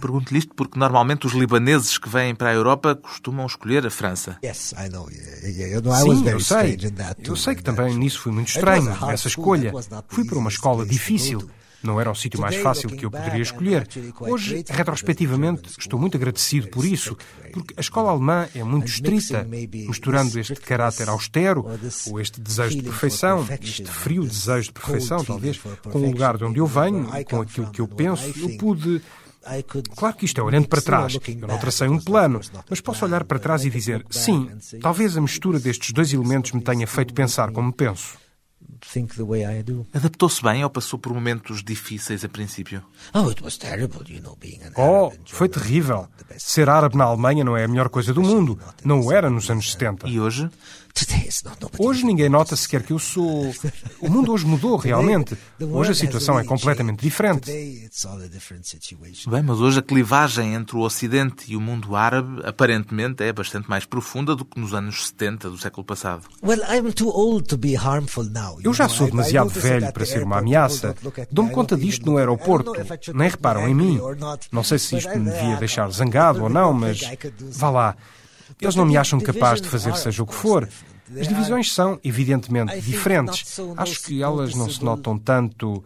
Pergunto-lhe 0.00 0.38
isto 0.38 0.54
porque 0.54 0.78
normalmente 0.78 1.26
os 1.26 1.32
libaneses 1.32 1.98
que 1.98 2.08
vêm 2.08 2.34
para 2.34 2.50
a 2.50 2.54
Europa 2.54 2.94
costumam 2.94 3.46
escolher 3.46 3.86
a 3.86 3.90
França. 3.90 4.36
Sim, 6.00 6.28
eu 6.30 6.40
sei. 6.40 6.76
Eu 7.30 7.36
sei 7.36 7.54
que 7.54 7.62
também 7.62 7.94
nisso 7.94 8.20
fui 8.20 8.32
muito 8.32 8.48
estranho, 8.48 8.84
school, 9.28 9.60
escolha. 9.60 9.72
Fui 10.08 10.24
para 10.24 10.38
uma 10.38 10.50
escola 10.50 10.84
difícil. 10.86 11.50
Não 11.82 12.00
era 12.00 12.10
o 12.10 12.14
sítio 12.14 12.40
mais 12.40 12.56
fácil 12.56 12.90
que 12.90 13.04
eu 13.04 13.10
poderia 13.10 13.42
escolher. 13.42 13.88
Hoje, 14.20 14.64
retrospectivamente, 14.68 15.70
estou 15.78 15.98
muito 15.98 16.16
agradecido 16.16 16.68
por 16.68 16.84
isso, 16.84 17.16
porque 17.52 17.74
a 17.76 17.80
escola 17.80 18.10
alemã 18.10 18.48
é 18.54 18.62
muito 18.62 18.88
estrita, 18.88 19.46
misturando 19.88 20.38
este 20.38 20.54
caráter 20.56 21.08
austero, 21.08 21.66
ou 22.06 22.20
este 22.20 22.40
desejo 22.40 22.76
de 22.76 22.82
perfeição, 22.82 23.46
este 23.60 23.84
frio 23.84 24.24
desejo 24.24 24.68
de 24.68 24.72
perfeição, 24.72 25.24
talvez, 25.24 25.58
com 25.58 25.98
o 25.98 26.06
lugar 26.06 26.36
de 26.36 26.44
onde 26.44 26.58
eu 26.58 26.66
venho 26.66 27.08
com 27.24 27.40
aquilo 27.40 27.70
que 27.70 27.80
eu 27.80 27.88
penso, 27.88 28.32
eu 28.36 28.58
pude 28.58 29.02
Claro 29.96 30.16
que 30.16 30.26
isto 30.26 30.38
é 30.40 30.44
olhando 30.44 30.68
para 30.68 30.82
trás. 30.82 31.16
Eu 31.26 31.48
não 31.48 31.58
tracei 31.58 31.88
um 31.88 31.98
plano, 31.98 32.40
mas 32.68 32.80
posso 32.80 33.04
olhar 33.06 33.24
para 33.24 33.38
trás 33.38 33.64
e 33.64 33.70
dizer: 33.70 34.04
sim, 34.10 34.50
talvez 34.82 35.16
a 35.16 35.20
mistura 35.20 35.58
destes 35.58 35.92
dois 35.92 36.12
elementos 36.12 36.52
me 36.52 36.60
tenha 36.60 36.86
feito 36.86 37.14
pensar 37.14 37.50
como 37.50 37.72
penso. 37.72 38.18
Think 38.86 39.14
the 39.14 39.22
way 39.22 39.44
I 39.44 39.62
do. 39.62 39.86
Adaptou-se 39.92 40.42
bem 40.42 40.64
ou 40.64 40.70
passou 40.70 40.98
por 40.98 41.12
momentos 41.12 41.62
difíceis 41.62 42.24
a 42.24 42.28
princípio? 42.28 42.82
Oh, 43.14 43.30
it 43.30 43.42
was 43.42 43.56
terrible, 43.56 44.02
you 44.08 44.20
know, 44.20 44.36
being 44.40 44.60
an 44.62 44.72
Oh, 44.76 45.06
Arab 45.06 45.14
in 45.14 45.20
foi 45.26 45.48
terrível. 45.48 46.08
Ser 46.38 46.68
árabe 46.68 46.96
na 46.96 47.04
Alemanha 47.04 47.44
não 47.44 47.56
é 47.56 47.64
a 47.64 47.68
melhor 47.68 47.88
coisa 47.88 48.12
do 48.12 48.22
mundo. 48.22 48.58
Não 48.84 49.00
o 49.00 49.12
era 49.12 49.28
nos 49.30 49.50
anos 49.50 49.72
70. 49.72 50.08
E 50.08 50.20
hoje? 50.20 50.50
Hoje 51.78 52.04
ninguém 52.04 52.28
nota 52.28 52.56
sequer 52.56 52.82
que 52.82 52.92
eu 52.92 52.98
sou. 52.98 53.52
O 54.00 54.10
mundo 54.10 54.32
hoje 54.32 54.44
mudou 54.46 54.76
realmente. 54.78 55.36
Hoje 55.60 55.92
a 55.92 55.94
situação 55.94 56.38
é 56.38 56.44
completamente 56.44 57.00
diferente. 57.00 57.50
Bem, 59.28 59.42
mas 59.42 59.60
hoje 59.60 59.78
a 59.78 59.82
clivagem 59.82 60.54
entre 60.54 60.76
o 60.76 60.80
Ocidente 60.80 61.50
e 61.50 61.56
o 61.56 61.60
mundo 61.60 61.94
árabe 61.96 62.40
aparentemente 62.44 63.22
é 63.22 63.32
bastante 63.32 63.68
mais 63.68 63.84
profunda 63.84 64.34
do 64.34 64.44
que 64.44 64.58
nos 64.60 64.74
anos 64.74 65.08
70 65.08 65.50
do 65.50 65.58
século 65.58 65.84
passado. 65.84 66.26
Well, 66.42 66.60
I'm 66.68 66.92
too 66.92 67.08
old 67.10 67.46
to 67.48 67.56
be 67.56 67.76
harmful 67.76 68.24
now. 68.24 68.60
you 68.60 68.70
Eu 68.70 68.74
já 68.74 68.88
sou 68.88 69.08
demasiado 69.08 69.50
velho 69.50 69.92
para 69.92 70.04
ser 70.04 70.22
uma 70.22 70.36
airport, 70.36 70.48
ameaça. 70.48 70.94
Dou-me 71.30 71.50
I 71.50 71.54
conta 71.54 71.76
don't 71.76 71.86
disto 71.86 72.06
no 72.06 72.16
aeroporto. 72.18 72.72
Nem 73.14 73.28
be 73.28 73.28
reparam 73.28 73.68
em 73.68 73.74
mim. 73.74 73.98
or 74.00 74.16
not. 74.16 74.48
Não 74.52 74.64
sei 74.64 74.78
se 74.78 74.96
isto 74.96 75.10
me 75.18 75.24
devia 75.30 75.40
that. 75.50 75.58
deixar 75.60 75.90
zangado 75.90 76.42
ou 76.42 76.48
não, 76.48 76.72
mas 76.72 77.00
vá 77.52 77.70
lá. 77.70 77.96
Eles 78.60 78.76
não 78.76 78.84
me 78.84 78.96
acham 78.96 79.20
capaz 79.20 79.60
de 79.60 79.68
fazer 79.68 79.96
seja 79.96 80.22
o 80.22 80.26
que 80.26 80.34
for. 80.34 80.68
As 81.18 81.26
divisões 81.26 81.72
são, 81.72 81.98
evidentemente, 82.04 82.80
diferentes. 82.80 83.58
Acho 83.76 84.02
que 84.02 84.22
elas 84.22 84.54
não 84.54 84.70
se 84.70 84.82
notam 84.84 85.18
tanto. 85.18 85.82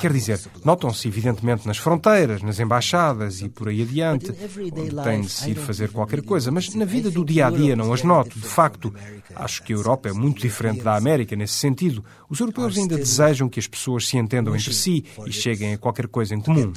Quer 0.00 0.12
dizer, 0.12 0.40
notam-se 0.64 1.06
evidentemente 1.08 1.66
nas 1.66 1.76
fronteiras, 1.76 2.42
nas 2.42 2.58
embaixadas 2.58 3.42
e 3.42 3.50
por 3.50 3.68
aí 3.68 3.82
adiante, 3.82 4.30
onde 4.30 5.02
tem 5.04 5.20
de 5.20 5.28
se 5.28 5.50
ir 5.50 5.56
fazer 5.56 5.90
qualquer 5.90 6.22
coisa. 6.22 6.50
Mas 6.50 6.74
na 6.74 6.86
vida 6.86 7.10
do 7.10 7.24
dia 7.24 7.48
a 7.48 7.50
dia 7.50 7.76
não 7.76 7.92
as 7.92 8.02
noto, 8.02 8.38
de 8.38 8.46
facto. 8.46 8.94
Acho 9.34 9.62
que 9.62 9.72
a 9.72 9.76
Europa 9.76 10.08
é 10.08 10.12
muito 10.12 10.40
diferente 10.40 10.82
da 10.82 10.96
América 10.96 11.36
nesse 11.36 11.54
sentido. 11.54 12.02
Os 12.28 12.40
europeus 12.40 12.78
ainda 12.78 12.96
desejam 12.96 13.48
que 13.48 13.60
as 13.60 13.66
pessoas 13.66 14.08
se 14.08 14.16
entendam 14.16 14.56
entre 14.56 14.72
si 14.72 15.04
e 15.26 15.32
cheguem 15.32 15.74
a 15.74 15.78
qualquer 15.78 16.08
coisa 16.08 16.34
em 16.34 16.40
comum. 16.40 16.72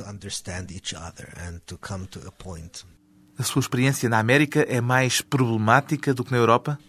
A 3.37 3.43
sua 3.43 3.59
experiência 3.59 4.09
na 4.09 4.19
América 4.19 4.65
é 4.67 4.79
mais 4.81 5.21
problemática 5.21 6.13
do 6.13 6.23
que 6.23 6.31
na 6.31 6.37
Europa? 6.37 6.79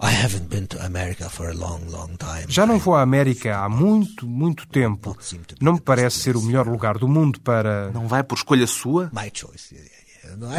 I 0.00 0.12
haven't 0.12 0.48
been 0.48 0.66
to 0.66 0.78
America 0.82 1.30
for 1.30 1.48
a 1.48 1.54
long, 1.54 1.80
long 1.88 2.16
time. 2.18 2.44
Já 2.48 2.66
não 2.66 2.78
vou 2.78 2.94
à 2.94 3.00
América 3.00 3.58
há 3.58 3.68
muito, 3.68 4.26
muito 4.26 4.66
tempo. 4.66 5.16
Não 5.60 5.74
me 5.74 5.80
parece 5.80 6.18
ser 6.18 6.36
o 6.36 6.42
melhor 6.42 6.68
lugar 6.68 6.98
do 6.98 7.08
mundo 7.08 7.40
para. 7.40 7.90
Não 7.92 8.06
vai 8.06 8.22
por 8.22 8.36
escolha 8.36 8.66
sua? 8.66 9.08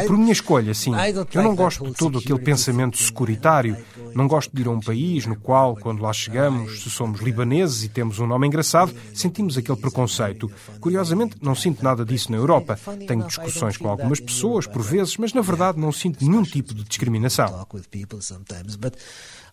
Por 0.06 0.16
minha 0.16 0.32
escolha, 0.32 0.72
sim. 0.74 0.92
Eu 1.34 1.42
não 1.42 1.54
gosto 1.54 1.84
de 1.84 1.92
todo 1.92 2.18
aquele 2.18 2.38
pensamento 2.38 2.96
securitário. 2.96 3.76
Não 4.14 4.26
gosto 4.26 4.54
de 4.54 4.62
ir 4.62 4.66
a 4.66 4.70
um 4.70 4.80
país 4.80 5.26
no 5.26 5.36
qual, 5.36 5.76
quando 5.76 6.02
lá 6.02 6.12
chegamos, 6.12 6.82
se 6.82 6.90
somos 6.90 7.20
libaneses 7.20 7.84
e 7.84 7.88
temos 7.88 8.18
um 8.18 8.26
nome 8.26 8.46
engraçado, 8.46 8.92
sentimos 9.14 9.56
aquele 9.56 9.78
preconceito. 9.78 10.50
Curiosamente, 10.80 11.36
não 11.42 11.54
sinto 11.54 11.84
nada 11.84 12.04
disso 12.04 12.32
na 12.32 12.38
Europa. 12.38 12.78
Tenho 13.06 13.26
discussões 13.26 13.76
com 13.76 13.88
algumas 13.88 14.20
pessoas, 14.20 14.66
por 14.66 14.82
vezes, 14.82 15.16
mas 15.16 15.32
na 15.32 15.42
verdade 15.42 15.78
não 15.78 15.92
sinto 15.92 16.24
nenhum 16.24 16.42
tipo 16.42 16.74
de 16.74 16.84
discriminação. 16.84 17.48
talk 17.48 17.74
with 17.74 17.90
people 17.90 18.20
sometimes, 18.20 18.76
but 18.76 18.96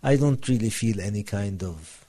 I 0.04 0.18
don't 0.18 0.48
really 0.48 0.70
feel 0.70 1.02
any 1.02 1.24
kind 1.24 1.64
of 1.64 2.05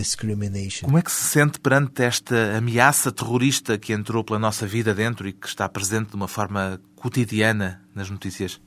discrimination. 0.00 0.86
Como 0.86 0.98
é 0.98 1.02
que 1.02 1.10
se 1.10 1.24
sente 1.24 1.58
perante 1.58 2.02
esta 2.02 2.56
ameaça 2.56 3.10
terrorista 3.10 3.78
que 3.78 3.92
entrou 3.92 4.22
pela 4.22 4.38
nossa 4.38 4.66
vida 4.66 4.94
dentro 4.94 5.28
e 5.28 5.32
que 5.32 5.46
está 5.46 5.68
presente 5.68 6.10
de 6.10 6.16
uma 6.16 6.28
forma 6.28 6.80
cotidiana 6.94 7.82
nas 7.94 8.10
notícias? 8.10 8.60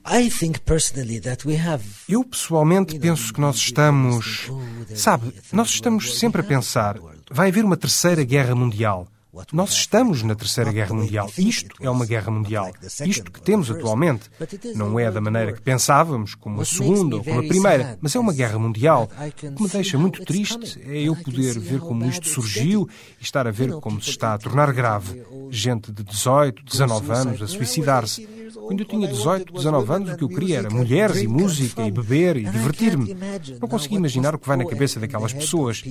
Eu 2.08 2.24
pessoalmente 2.24 2.98
penso 3.00 3.34
que 3.34 3.42
nós 3.42 3.58
estamos. 3.58 4.50
Sabe, 4.96 5.34
nós 5.52 5.70
estamos 5.70 6.20
sempre 6.20 6.42
a 6.42 6.44
pensar: 6.44 6.98
vai 7.30 7.50
haver 7.50 7.64
uma 7.64 7.78
terceira 7.78 8.24
guerra 8.24 8.56
mundial. 8.56 9.08
Nós 9.54 9.72
estamos 9.72 10.24
na 10.24 10.34
Terceira 10.34 10.72
Guerra 10.72 10.96
Mundial. 10.96 11.32
Isto 11.38 11.76
é 11.80 11.90
uma 11.90 12.06
guerra 12.06 12.32
mundial. 12.32 12.72
Isto 13.06 13.32
que 13.32 13.40
temos 13.40 13.70
atualmente 13.70 14.30
não 14.76 15.00
é 15.00 15.12
da 15.12 15.22
maneira 15.22 15.54
que 15.54 15.62
pensávamos, 15.62 16.34
como 16.34 16.62
a 16.62 16.66
Segunda 16.66 17.18
ou 17.18 17.24
como 17.24 17.40
a 17.40 17.48
Primeira, 17.48 17.98
mas 18.02 18.16
é 18.16 18.20
uma 18.20 18.34
guerra 18.34 18.58
mundial. 18.58 19.10
O 19.18 19.32
que 19.32 19.64
me 19.64 19.70
deixa 19.70 19.98
muito 20.00 20.26
triste 20.26 20.82
é 20.84 21.04
eu 21.04 21.16
poder 21.16 21.60
ver 21.60 21.80
como 21.80 22.06
isto 22.06 22.28
surgiu 22.28 22.90
e 23.20 23.24
estar 23.24 23.48
a 23.48 23.52
ver 23.52 23.72
como 23.80 24.02
se 24.02 24.10
está 24.10 24.34
a 24.34 24.38
tornar 24.38 24.74
grave. 24.74 25.24
Gente 25.52 25.92
de 25.92 26.04
18, 26.04 26.64
19 26.64 27.12
anos 27.12 27.42
a 27.42 27.48
suicidar-se. 27.48 28.28
Quando 28.56 28.80
eu 28.82 28.86
tinha 28.86 29.08
18, 29.08 29.54
19 29.54 29.94
anos, 29.94 30.10
o 30.12 30.18
que 30.18 30.24
eu 30.24 30.30
queria 30.30 30.58
era 30.58 30.70
mulheres 30.72 31.22
e 31.22 31.28
música 31.28 31.86
e 31.86 31.92
beber 31.92 32.36
e 32.36 32.46
divertir-me. 32.46 33.16
Não 33.62 33.68
consigo 33.68 33.96
imaginar 33.96 34.34
o 34.34 34.40
que 34.40 34.48
vai 34.48 34.58
na 34.58 34.66
cabeça 34.66 35.00
daquelas 35.00 35.34
pessoas. 35.34 35.84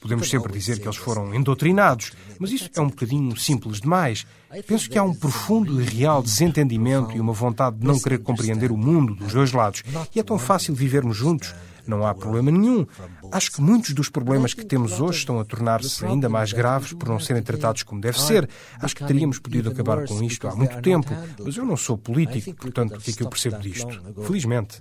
Podemos 0.00 0.30
sempre 0.30 0.52
dizer 0.52 0.78
que 0.80 0.86
eles 0.86 0.96
foram 0.96 1.34
endoctrinados, 1.34 2.12
mas 2.38 2.50
isso 2.50 2.70
é 2.74 2.80
um 2.80 2.88
bocadinho 2.88 3.36
simples 3.36 3.80
demais. 3.80 4.26
Penso 4.66 4.88
que 4.88 4.98
há 4.98 5.02
um 5.02 5.14
profundo 5.14 5.80
e 5.80 5.84
real 5.84 6.22
desentendimento 6.22 7.14
e 7.16 7.20
uma 7.20 7.34
vontade 7.34 7.76
de 7.76 7.86
não 7.86 7.98
querer 7.98 8.18
compreender 8.18 8.72
o 8.72 8.76
mundo 8.76 9.14
dos 9.14 9.32
dois 9.32 9.52
lados. 9.52 9.82
E 10.14 10.18
é 10.18 10.22
tão 10.22 10.38
fácil 10.38 10.74
vivermos 10.74 11.16
juntos. 11.16 11.54
Não 11.86 12.06
há 12.06 12.14
problema 12.14 12.50
nenhum. 12.50 12.86
Acho 13.32 13.52
que 13.52 13.60
muitos 13.60 13.92
dos 13.92 14.08
problemas 14.08 14.54
que 14.54 14.64
temos 14.64 15.00
hoje 15.00 15.18
estão 15.18 15.40
a 15.40 15.44
tornar-se 15.44 16.04
ainda 16.04 16.28
mais 16.28 16.52
graves 16.52 16.92
por 16.92 17.08
não 17.08 17.18
serem 17.18 17.42
tratados 17.42 17.82
como 17.82 18.00
deve 18.00 18.20
ser. 18.20 18.48
Acho 18.80 18.94
que 18.94 19.04
teríamos 19.04 19.38
podido 19.38 19.70
acabar 19.70 20.06
com 20.06 20.22
isto 20.22 20.46
há 20.48 20.54
muito 20.54 20.80
tempo, 20.82 21.10
mas 21.44 21.56
eu 21.56 21.64
não 21.64 21.76
sou 21.76 21.98
político, 21.98 22.54
portanto, 22.54 22.96
o 22.96 23.00
que 23.00 23.10
é 23.10 23.14
que 23.14 23.22
eu 23.22 23.28
percebo 23.28 23.58
disto? 23.58 24.00
Felizmente. 24.24 24.80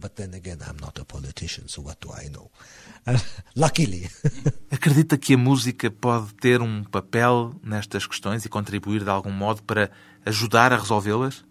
Luckily. 3.55 4.09
Acredita 4.71 5.17
que 5.17 5.33
a 5.33 5.37
música 5.37 5.89
pode 5.89 6.33
ter 6.35 6.61
um 6.61 6.83
papel 6.83 7.53
nestas 7.63 8.05
questões 8.05 8.45
e 8.45 8.49
contribuir 8.49 9.03
de 9.03 9.09
algum 9.09 9.31
modo 9.31 9.63
para 9.63 9.89
ajudar 10.25 10.71
a 10.71 10.77
resolvê-las? 10.77 11.43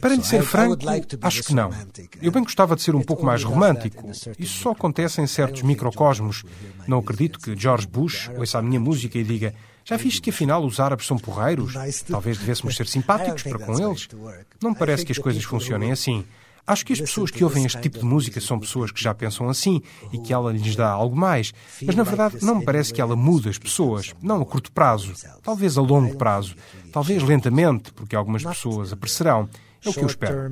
Para 0.00 0.14
lhe 0.14 0.22
ser 0.22 0.42
franco, 0.42 0.78
acho 1.22 1.42
que 1.42 1.54
não. 1.54 1.70
Eu 2.20 2.32
bem 2.32 2.42
gostava 2.42 2.74
de 2.74 2.82
ser 2.82 2.94
um 2.94 3.02
pouco 3.02 3.24
mais 3.24 3.42
romântico. 3.42 4.10
Isso 4.38 4.58
só 4.60 4.70
acontece 4.70 5.20
em 5.20 5.26
certos 5.26 5.62
microcosmos. 5.62 6.44
Não 6.86 6.98
acredito 6.98 7.38
que 7.38 7.56
George 7.56 7.86
Bush 7.86 8.30
ouça 8.36 8.58
a 8.58 8.62
minha 8.62 8.80
música 8.80 9.18
e 9.18 9.24
diga 9.24 9.54
já 9.84 9.96
viste 9.96 10.20
que 10.20 10.30
afinal 10.30 10.64
os 10.64 10.78
árabes 10.78 11.06
são 11.06 11.18
porreiros? 11.18 11.74
Talvez 12.08 12.38
devêssemos 12.38 12.76
ser 12.76 12.86
simpáticos 12.88 13.42
para 13.42 13.58
com 13.58 13.78
eles. 13.78 14.08
Não 14.62 14.70
me 14.70 14.76
parece 14.76 15.04
que 15.04 15.12
as 15.12 15.18
coisas 15.18 15.42
funcionem 15.42 15.90
assim. 15.90 16.24
Acho 16.66 16.86
que 16.86 16.92
as 16.92 17.00
pessoas 17.00 17.30
que 17.30 17.42
ouvem 17.42 17.64
este 17.64 17.80
tipo 17.80 17.98
de 17.98 18.04
música 18.04 18.40
são 18.40 18.58
pessoas 18.58 18.92
que 18.92 19.02
já 19.02 19.12
pensam 19.12 19.48
assim 19.48 19.82
e 20.12 20.18
que 20.18 20.32
ela 20.32 20.52
lhes 20.52 20.76
dá 20.76 20.88
algo 20.88 21.16
mais. 21.16 21.52
Mas 21.82 21.96
na 21.96 22.04
verdade 22.04 22.38
não 22.42 22.56
me 22.56 22.64
parece 22.64 22.92
que 22.92 23.00
ela 23.00 23.16
muda 23.16 23.50
as 23.50 23.58
pessoas. 23.58 24.14
Não 24.22 24.40
a 24.40 24.46
curto 24.46 24.70
prazo, 24.70 25.12
talvez 25.42 25.76
a 25.76 25.82
longo 25.82 26.16
prazo. 26.16 26.54
Talvez 26.92 27.22
lentamente, 27.22 27.92
porque 27.92 28.14
algumas 28.14 28.44
pessoas 28.44 28.92
aparecerão. 28.92 29.48
É 29.84 29.88
o 29.88 29.92
que 29.92 30.00
eu 30.00 30.06
espero. 30.06 30.50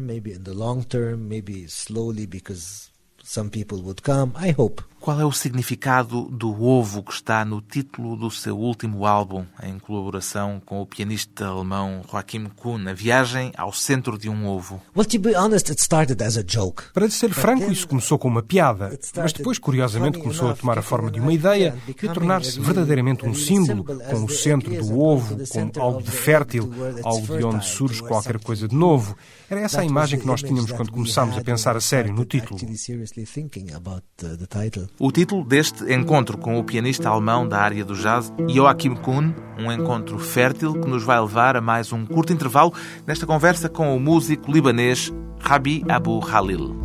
Some 3.23 3.51
people 3.51 3.79
would 3.83 4.03
come, 4.03 4.33
I 4.35 4.53
hope. 4.57 4.83
Qual 5.01 5.19
é 5.19 5.25
o 5.25 5.33
significado 5.33 6.25
do 6.25 6.63
ovo 6.63 7.03
que 7.03 7.13
está 7.15 7.43
no 7.43 7.63
título 7.63 8.17
do 8.17 8.31
seu 8.31 8.59
último 8.59 9.07
álbum, 9.07 9.47
em 9.63 9.79
colaboração 9.79 10.61
com 10.65 10.83
o 10.83 10.87
pianista 10.87 11.47
alemão 11.47 12.03
Joachim 12.11 12.45
Kuhn, 12.55 12.87
A 12.87 12.93
Viagem 12.93 13.51
ao 13.57 13.73
Centro 13.73 14.19
de 14.19 14.29
um 14.29 14.47
Ovo? 14.47 14.79
Para 16.93 17.09
ser 17.09 17.31
franco, 17.31 17.73
isso 17.73 17.89
começou 17.89 18.19
com 18.19 18.29
uma 18.29 18.43
piada, 18.43 18.91
mas 19.17 19.33
depois, 19.33 19.59
curiosamente, 19.59 20.19
começou 20.19 20.51
a 20.51 20.55
tomar 20.55 20.79
a 20.79 20.83
forma 20.83 21.11
de 21.11 21.19
uma 21.19 21.33
ideia 21.33 21.75
e 21.89 22.07
a 22.07 22.13
tornar-se 22.13 22.61
verdadeiramente 22.61 23.25
um 23.25 23.35
símbolo, 23.35 23.85
com 23.85 24.25
o 24.25 24.29
centro 24.29 24.71
do 24.71 25.01
ovo, 25.01 25.39
como 25.49 25.73
algo 25.79 26.03
de 26.03 26.11
fértil, 26.11 26.71
algo 27.03 27.39
de 27.39 27.43
onde 27.43 27.65
surge 27.65 28.03
qualquer 28.03 28.39
coisa 28.39 28.69
de 28.69 28.77
novo. 28.77 29.17
Era 29.49 29.63
essa 29.63 29.81
a 29.81 29.85
imagem 29.85 30.21
que 30.21 30.27
nós 30.27 30.43
tínhamos 30.43 30.71
quando 30.71 30.93
começámos 30.93 31.39
a 31.39 31.41
pensar 31.41 31.75
a 31.75 31.81
sério 31.81 32.13
no 32.13 32.27
título. 32.27 32.61
O 34.99 35.11
título 35.11 35.45
deste 35.45 35.93
encontro 35.93 36.37
com 36.37 36.59
o 36.59 36.65
pianista 36.65 37.09
alemão 37.09 37.49
da 37.49 37.59
área 37.59 37.85
do 37.85 37.95
jazz, 37.95 38.33
Joachim 38.49 38.95
Kuhn, 38.95 39.33
um 39.59 39.73
encontro 39.73 40.19
fértil 40.19 40.75
que 40.75 40.89
nos 40.89 41.03
vai 41.03 41.21
levar 41.21 41.57
a 41.57 41.61
mais 41.61 41.93
um 41.93 42.05
curto 42.05 42.33
intervalo 42.33 42.73
nesta 43.07 43.27
conversa 43.27 43.69
com 43.69 43.97
o 43.97 44.01
músico 44.01 44.53
libanês 44.53 45.13
Rabi 45.41 45.85
Abu 45.89 46.21
Khalil. 46.21 46.77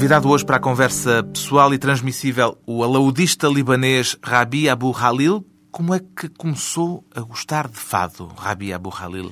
Convidado 0.00 0.30
hoje 0.30 0.46
para 0.46 0.56
a 0.56 0.60
conversa 0.60 1.22
pessoal 1.22 1.74
e 1.74 1.78
transmissível, 1.78 2.56
o 2.66 2.82
alaudista 2.82 3.46
libanês 3.48 4.16
Rabi 4.22 4.66
Abu 4.66 4.92
Khalil. 4.92 5.46
Como 5.70 5.94
é 5.94 6.00
que 6.00 6.26
começou 6.30 7.04
a 7.14 7.20
gostar 7.20 7.68
de 7.68 7.76
fado, 7.76 8.24
Rabi 8.34 8.72
Abu 8.72 8.88
Khalil? 8.88 9.30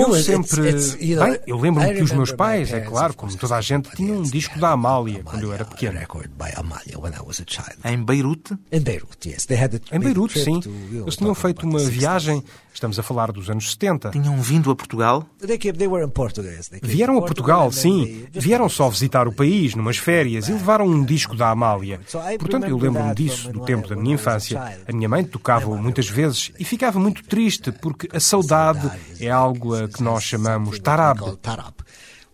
Eu 0.00 0.14
sempre. 0.24 0.72
Bem, 1.16 1.40
eu 1.46 1.56
lembro-me 1.56 1.94
que 1.94 2.02
os 2.02 2.10
meus 2.10 2.32
pais, 2.32 2.72
é 2.72 2.80
claro, 2.80 3.14
como 3.14 3.36
toda 3.36 3.54
a 3.56 3.60
gente, 3.60 3.88
tinham 3.94 4.18
um 4.18 4.22
disco 4.22 4.58
da 4.58 4.70
Amália 4.70 5.22
quando 5.24 5.44
eu 5.44 5.52
era 5.52 5.64
pequeno. 5.64 5.98
Em 7.84 8.04
Beirute? 8.04 8.56
Em 9.92 10.00
Beirute, 10.00 10.40
sim. 10.40 10.60
Eles 10.92 11.16
tinham 11.16 11.34
feito 11.34 11.64
uma 11.64 11.78
viagem, 11.78 12.42
estamos 12.76 12.98
a 12.98 13.02
falar 13.02 13.32
dos 13.32 13.48
anos 13.50 13.70
70. 13.70 14.10
Tinham 14.10 14.40
vindo 14.40 14.70
a 14.70 14.76
Portugal? 14.76 15.26
Vieram 16.82 17.18
a 17.18 17.22
Portugal, 17.22 17.72
sim. 17.72 18.26
Vieram 18.32 18.68
só 18.68 18.88
visitar 18.88 19.26
o 19.26 19.32
país, 19.32 19.74
numas 19.74 19.96
férias, 19.96 20.48
e 20.48 20.52
levaram 20.52 20.86
um 20.86 21.04
disco 21.04 21.34
da 21.34 21.50
Amália. 21.50 22.00
Portanto, 22.38 22.66
eu 22.66 22.76
lembro-me 22.76 23.14
disso, 23.14 23.50
do 23.50 23.60
tempo 23.60 23.88
da 23.88 23.96
minha 23.96 24.14
infância. 24.14 24.60
A 24.86 24.92
minha 24.92 25.08
mãe 25.08 25.24
tocava-o 25.24 25.76
muitas 25.76 26.08
vezes 26.08 26.52
e 26.58 26.64
ficava 26.64 26.98
muito 26.98 27.24
triste, 27.24 27.72
porque 27.72 28.08
a 28.12 28.20
saudade 28.20 28.90
é 29.20 29.30
algo 29.30 29.74
a 29.74 29.88
que 29.88 30.02
nós 30.02 30.22
chamamos 30.22 30.78
tarab. 30.78 31.20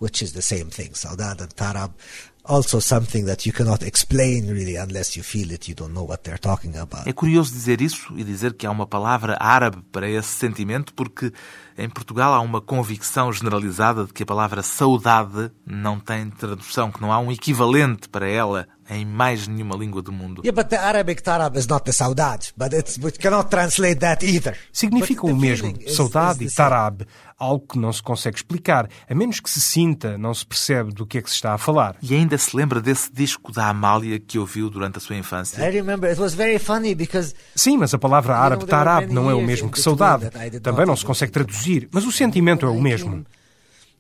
Which 0.01 0.25
is 0.25 0.33
the 0.33 0.43
same 0.43 0.65
thing. 0.65 0.91
Saudade 0.95 1.45
and 1.45 1.55
tarab 1.55 1.93
also 2.45 2.81
something 2.81 3.25
that 3.27 3.47
you 3.47 3.53
cannot 3.53 3.83
explain 3.83 4.49
really 4.49 4.77
unless 4.77 5.17
you 5.17 5.23
feel 5.23 5.53
it, 5.53 5.69
you 5.69 5.75
don't 5.75 5.93
know 5.93 6.05
what 6.05 6.23
they're 6.25 6.41
talking 6.41 6.77
about. 6.77 7.07
É 7.07 7.13
curioso 7.13 7.53
dizer 7.53 7.81
isso 7.81 8.13
e 8.17 8.25
dizer 8.25 8.55
que 8.55 8.67
há 8.67 8.71
uma 8.71 8.87
palavra 8.87 9.37
árabe 9.39 9.79
para 9.93 10.09
esse 10.09 10.29
sentimento, 10.29 10.93
porque 10.95 11.33
em 11.77 11.89
Portugal 11.89 12.35
há 12.35 12.41
uma 12.41 12.61
convicção 12.61 13.33
generalizada 13.33 14.05
de 14.05 14.13
que 14.13 14.23
a 14.23 14.27
palavra 14.27 14.63
saudade 14.63 15.51
não 15.67 15.99
tem 15.99 16.31
tradução, 16.31 16.91
que 16.91 17.01
não 17.01 17.13
há 17.13 17.19
um 17.19 17.33
equivalente 17.33 18.09
para 18.09 18.29
ela 18.29 18.67
em 18.91 19.07
mais 19.07 19.47
nenhuma 19.47 19.77
língua 19.77 20.03
do 20.03 20.13
mundo. 20.13 20.43
Yeah, 20.45 20.61
but 20.61 20.69
the 20.69 20.77
Arabic 20.77 21.23
tarab 21.23 21.57
is 21.57 21.67
not 21.67 21.85
the 21.85 21.93
saudade, 21.93 22.53
but 22.57 22.73
it's 22.73 22.99
we 23.03 23.11
cannot 23.13 23.49
translate 23.49 24.01
that 24.01 24.25
either. 24.25 24.57
Significam 24.73 25.31
o 25.31 25.37
mesmo, 25.37 25.73
saudade 25.89 26.45
is 26.45 26.53
e 26.53 26.57
tarab, 26.57 27.07
algo 27.39 27.67
que 27.67 27.79
não 27.79 27.93
se 27.93 28.03
consegue 28.03 28.37
explicar. 28.37 28.89
A 29.09 29.15
menos 29.15 29.41
que 29.41 29.49
se 29.49 29.61
sinta, 29.61 30.19
não 30.19 30.35
se 30.35 30.45
percebe 30.45 30.93
do 30.93 31.07
que 31.07 31.19
é 31.19 31.23
que 31.23 31.31
se 31.31 31.37
está 31.37 31.55
a 31.55 31.59
falar. 31.59 31.97
E 32.03 32.15
ainda 32.15 32.37
se 32.37 32.57
lembra 32.57 32.81
desse 32.81 33.11
disco 33.13 33.53
da 33.53 33.69
Amália 33.69 34.19
que 34.19 34.39
ouviu 34.39 34.69
durante 34.69 34.99
a 34.99 35.01
sua 35.01 35.17
infância? 35.17 35.63
I 35.65 35.71
remember 35.71 36.11
it 36.11 36.21
was 36.21 36.35
very 36.35 36.59
funny 36.59 36.95
because 36.95 37.35
Sim, 37.55 37.79
mas 37.79 37.95
a 37.95 37.99
palavra 37.99 38.37
árabe 38.37 38.67
tarab 38.67 39.13
não 39.13 39.31
é 39.31 39.35
o 39.35 39.41
mesmo 39.41 39.69
in 39.69 39.71
que 39.71 39.81
saudade. 39.81 40.31
Também 40.61 40.87
não 40.87 40.97
se 40.97 41.05
consegue 41.05 41.33
think 41.33 41.47
traduzir, 41.63 41.89
mas 41.93 42.05
o 42.05 42.13
sentimento 42.13 42.67
é 42.67 42.69
o 42.69 42.81
mesmo. 42.81 43.25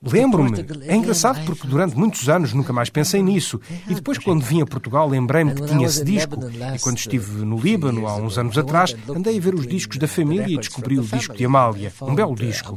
Lembro-me, 0.04 0.66
é 0.88 0.96
engraçado 0.96 1.44
porque 1.46 1.64
durante 1.64 1.96
muitos 1.96 2.28
anos 2.28 2.52
nunca 2.52 2.72
mais 2.72 2.90
pensei 2.90 3.22
nisso. 3.22 3.60
E 3.88 3.94
depois, 3.94 4.18
quando 4.18 4.42
vim 4.42 4.60
a 4.60 4.66
Portugal, 4.66 5.08
lembrei-me 5.08 5.54
que 5.54 5.64
tinha 5.64 5.86
esse 5.86 6.04
disco. 6.04 6.40
E 6.74 6.78
quando 6.80 6.98
estive 6.98 7.44
no 7.44 7.56
Líbano, 7.56 8.08
há 8.08 8.16
uns 8.16 8.36
anos 8.36 8.58
atrás, 8.58 8.96
andei 9.08 9.38
a 9.38 9.40
ver 9.40 9.54
os 9.54 9.64
discos 9.64 9.98
da 9.98 10.08
família 10.08 10.52
e 10.54 10.56
descobri 10.56 10.98
o 10.98 11.04
disco 11.04 11.36
de 11.36 11.44
Amália. 11.44 11.92
Um 12.02 12.16
belo 12.16 12.34
disco. 12.34 12.76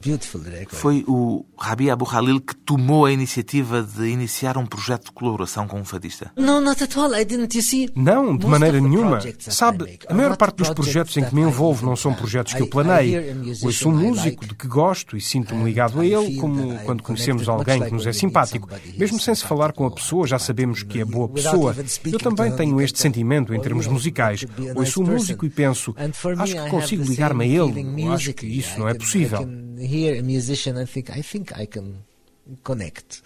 Record. 0.00 0.68
Foi 0.68 1.04
o 1.08 1.44
Rabi 1.58 1.90
Abu 1.90 2.04
Khalil 2.04 2.40
que 2.40 2.54
tomou 2.54 3.04
a 3.04 3.12
iniciativa 3.12 3.82
de 3.82 4.06
iniciar 4.08 4.56
um 4.56 4.64
projeto 4.64 5.06
de 5.06 5.12
colaboração 5.12 5.66
com 5.66 5.80
um 5.80 5.84
fadista. 5.84 6.30
No, 6.36 6.60
not 6.60 6.82
at 6.82 6.96
all. 6.96 7.12
I 7.14 7.24
didn't. 7.24 7.56
You 7.56 7.62
see? 7.62 7.90
Não, 7.96 8.36
de 8.36 8.46
maneira 8.46 8.80
nenhuma. 8.80 9.18
Sabe, 9.38 9.98
a 10.08 10.14
maior 10.14 10.36
parte 10.36 10.56
dos 10.56 10.70
projetos 10.70 11.16
em 11.16 11.24
que 11.24 11.34
me 11.34 11.42
envolvo 11.42 11.84
não 11.84 11.96
são 11.96 12.14
projetos 12.14 12.54
que 12.54 12.62
eu 12.62 12.68
planei. 12.68 13.14
Ouço 13.62 13.88
um 13.88 13.96
músico 13.96 14.46
de 14.46 14.54
que 14.54 14.68
gosto 14.68 15.16
e 15.16 15.20
sinto-me 15.20 15.64
ligado 15.64 16.00
a 16.00 16.06
ele, 16.06 16.36
como 16.36 16.78
quando 16.80 17.02
conhecemos 17.02 17.48
alguém 17.48 17.82
que 17.82 17.92
nos 17.92 18.06
é 18.06 18.12
simpático. 18.12 18.68
Mesmo 18.96 19.18
sem 19.18 19.34
se 19.34 19.44
falar 19.44 19.72
com 19.72 19.84
a 19.84 19.90
pessoa, 19.90 20.26
já 20.26 20.38
sabemos 20.38 20.82
que 20.82 21.00
é 21.00 21.04
boa 21.04 21.28
pessoa. 21.28 21.74
Eu 22.04 22.18
também 22.18 22.54
tenho 22.54 22.80
este 22.80 22.98
sentimento 22.98 23.52
em 23.52 23.60
termos 23.60 23.86
musicais. 23.86 24.44
Ouço 24.76 25.02
um 25.02 25.06
músico 25.06 25.44
e 25.44 25.50
penso, 25.50 25.94
acho 26.38 26.54
que 26.54 26.70
consigo 26.70 27.02
ligar-me 27.02 27.44
a 27.44 27.64
ele. 27.64 28.08
acho 28.12 28.32
que 28.32 28.46
isso 28.46 28.78
não 28.78 28.88
é 28.88 28.94
possível. 28.94 29.67
I 29.80 29.86
hear 29.86 30.18
a 30.18 30.22
musician 30.22 30.76
and 30.76 30.86
think, 30.86 31.10
I 31.10 31.22
think 31.22 31.52
I 31.58 31.66
can 31.66 32.04
connect 32.62 33.22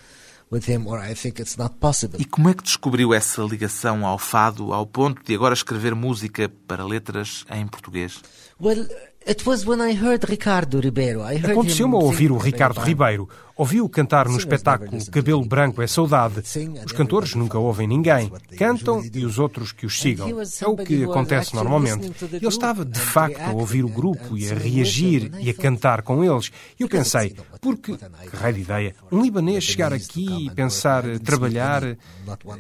with 0.51 0.69
him, 0.69 0.87
or 0.87 0.99
I 0.99 1.15
think 1.15 1.41
it's 1.41 1.57
not 1.57 1.77
possible. 1.81 2.21
E 2.21 2.27
como 2.27 2.51
é 2.51 2.55
que 2.55 2.62
descobriu 2.62 3.15
essa 3.15 3.43
ligação 3.43 4.07
ao 4.07 4.19
fado 4.19 4.73
ao 4.73 4.87
ponto 4.87 5.23
de 5.25 5.35
agora 5.35 5.55
escrever 5.55 5.95
música 5.95 6.51
para 6.67 6.85
letras 6.85 7.45
em 7.51 7.67
português? 7.67 8.21
Well, 8.61 8.87
it 9.27 9.49
was 9.49 9.67
when 9.67 9.81
I 9.81 9.95
heard 9.95 10.25
Ricardo 10.29 10.79
Ribeiro. 10.79 11.21
I 11.21 11.37
heard 11.37 11.53
Aconteceu-me 11.53 11.95
him 11.95 11.99
a 11.99 12.05
ouvir 12.05 12.31
o 12.31 12.37
Ricardo 12.37 12.81
Ribeiro. 12.81 13.29
Ouvi-o 13.57 13.88
cantar 13.88 14.29
no 14.29 14.37
espetáculo 14.37 15.05
Cabelo 15.11 15.45
Branco 15.45 15.83
é 15.83 15.87
Saudade. 15.87 16.43
Os 16.85 16.93
cantores 16.93 17.33
everybody 17.33 17.38
nunca 17.38 17.59
ouvem 17.59 17.87
ninguém. 17.87 18.33
Cantam 18.57 19.03
e 19.12 19.25
os 19.25 19.38
outros 19.38 19.73
que 19.73 19.87
os 19.87 20.01
sigam. 20.01 20.29
É 20.29 20.67
o 20.67 20.77
que 20.77 21.05
acontece 21.05 21.55
normalmente. 21.55 22.12
Ele 22.33 22.47
estava 22.47 22.85
de 22.85 22.99
and 22.99 23.03
facto 23.03 23.41
a 23.41 23.53
ouvir 23.53 23.85
o 23.85 23.88
grupo 23.88 24.37
e 24.37 24.51
a 24.51 24.55
reagir 24.55 25.31
e 25.41 25.51
a 25.51 25.55
cantar 25.55 26.03
com 26.03 26.25
eles. 26.25 26.51
E 26.79 26.83
eu 26.83 26.88
pensei, 26.88 27.37
porque, 27.61 27.97
que 27.97 28.37
raio 28.37 28.55
de 28.55 28.61
ideia, 28.61 28.95
um 29.11 29.23
libanês 29.23 29.65
chegar 29.65 29.93
aqui 29.93 30.47
e 30.47 30.51
pensar, 30.51 31.05
trabalhar. 31.21 31.83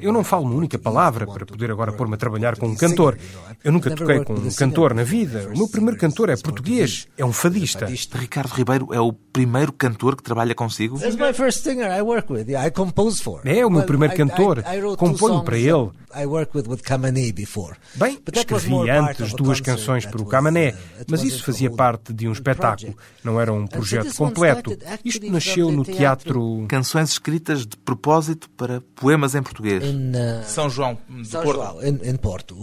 Eu 0.00 0.12
não 0.12 0.24
falo 0.24 0.44
uma 0.44 0.54
única 0.54 0.78
palavra 0.78 1.26
para 1.26 1.46
poder 1.46 1.70
agora 1.70 1.92
pôr-me 1.92 2.14
a 2.14 2.18
trabalhar 2.18 2.56
com 2.56 2.66
um 2.66 2.76
cantor. 2.76 3.18
Eu 3.64 3.72
nunca 3.72 3.94
toquei 3.94 4.24
com 4.24 4.34
um 4.34 4.50
cantor 4.50 4.94
na 4.94 5.04
vida. 5.04 5.50
O 5.54 5.58
meu 5.58 5.68
primeiro 5.68 5.98
cantor 5.98 6.28
é 6.30 6.36
português, 6.36 7.06
é 7.16 7.24
um 7.24 7.32
fadista. 7.32 7.86
Ricardo 7.86 8.52
Ribeiro 8.52 8.92
é 8.92 9.00
o 9.00 9.12
primeiro 9.12 9.72
cantor 9.72 10.16
que 10.16 10.22
trabalha? 10.22 10.52
That's 10.54 10.81
my 10.88 11.32
first 11.32 11.62
singer 11.62 11.90
I 11.90 12.02
work 12.02 12.30
with. 12.32 12.48
Yeah, 12.48 12.66
I 12.66 12.70
compose 12.70 13.22
for. 13.22 13.40
É, 13.44 13.64
o 13.64 13.70
meu 13.70 13.82
primeiro 13.84 14.14
cantor. 14.14 14.62
Componho 14.96 15.34
songs 15.34 15.44
para 15.44 15.58
ele. 15.58 15.90
that 15.90 16.02
I 16.14 16.26
worked 16.26 16.54
with 16.54 16.68
with 16.68 16.82
Kamani 16.82 17.32
before. 17.32 17.76
Bem, 17.94 18.18
But 18.24 18.34
that 18.34 18.52
was 18.52 18.64
escrevi 18.64 18.90
antes 18.90 19.20
of 19.20 19.34
a 19.34 19.36
duas 19.36 19.60
canções 19.60 20.06
para 20.06 20.20
o 20.20 20.26
Camané, 20.26 20.70
uh, 20.70 21.00
it 21.00 21.10
mas 21.10 21.20
wasn't 21.20 21.28
isso 21.28 21.42
a 21.42 21.46
fazia 21.46 21.70
parte 21.70 22.12
de 22.12 22.28
um 22.28 22.32
espetáculo, 22.32 22.92
project. 22.92 23.24
não 23.24 23.40
era 23.40 23.52
um 23.52 23.66
projeto 23.66 24.14
completo. 24.14 24.76
Isto 25.04 25.30
nasceu 25.30 25.70
no 25.70 25.84
the 25.84 25.92
teatro. 25.92 26.66
Canções 26.68 27.12
escritas 27.12 27.66
de 27.66 27.76
propósito 27.76 28.48
para 28.50 28.80
poemas 28.94 29.34
em 29.34 29.42
português. 29.42 29.82
In 29.84 30.10
uh, 30.10 30.44
São 30.44 30.68
João 30.68 30.98
de 31.08 32.18
Porto. 32.18 32.56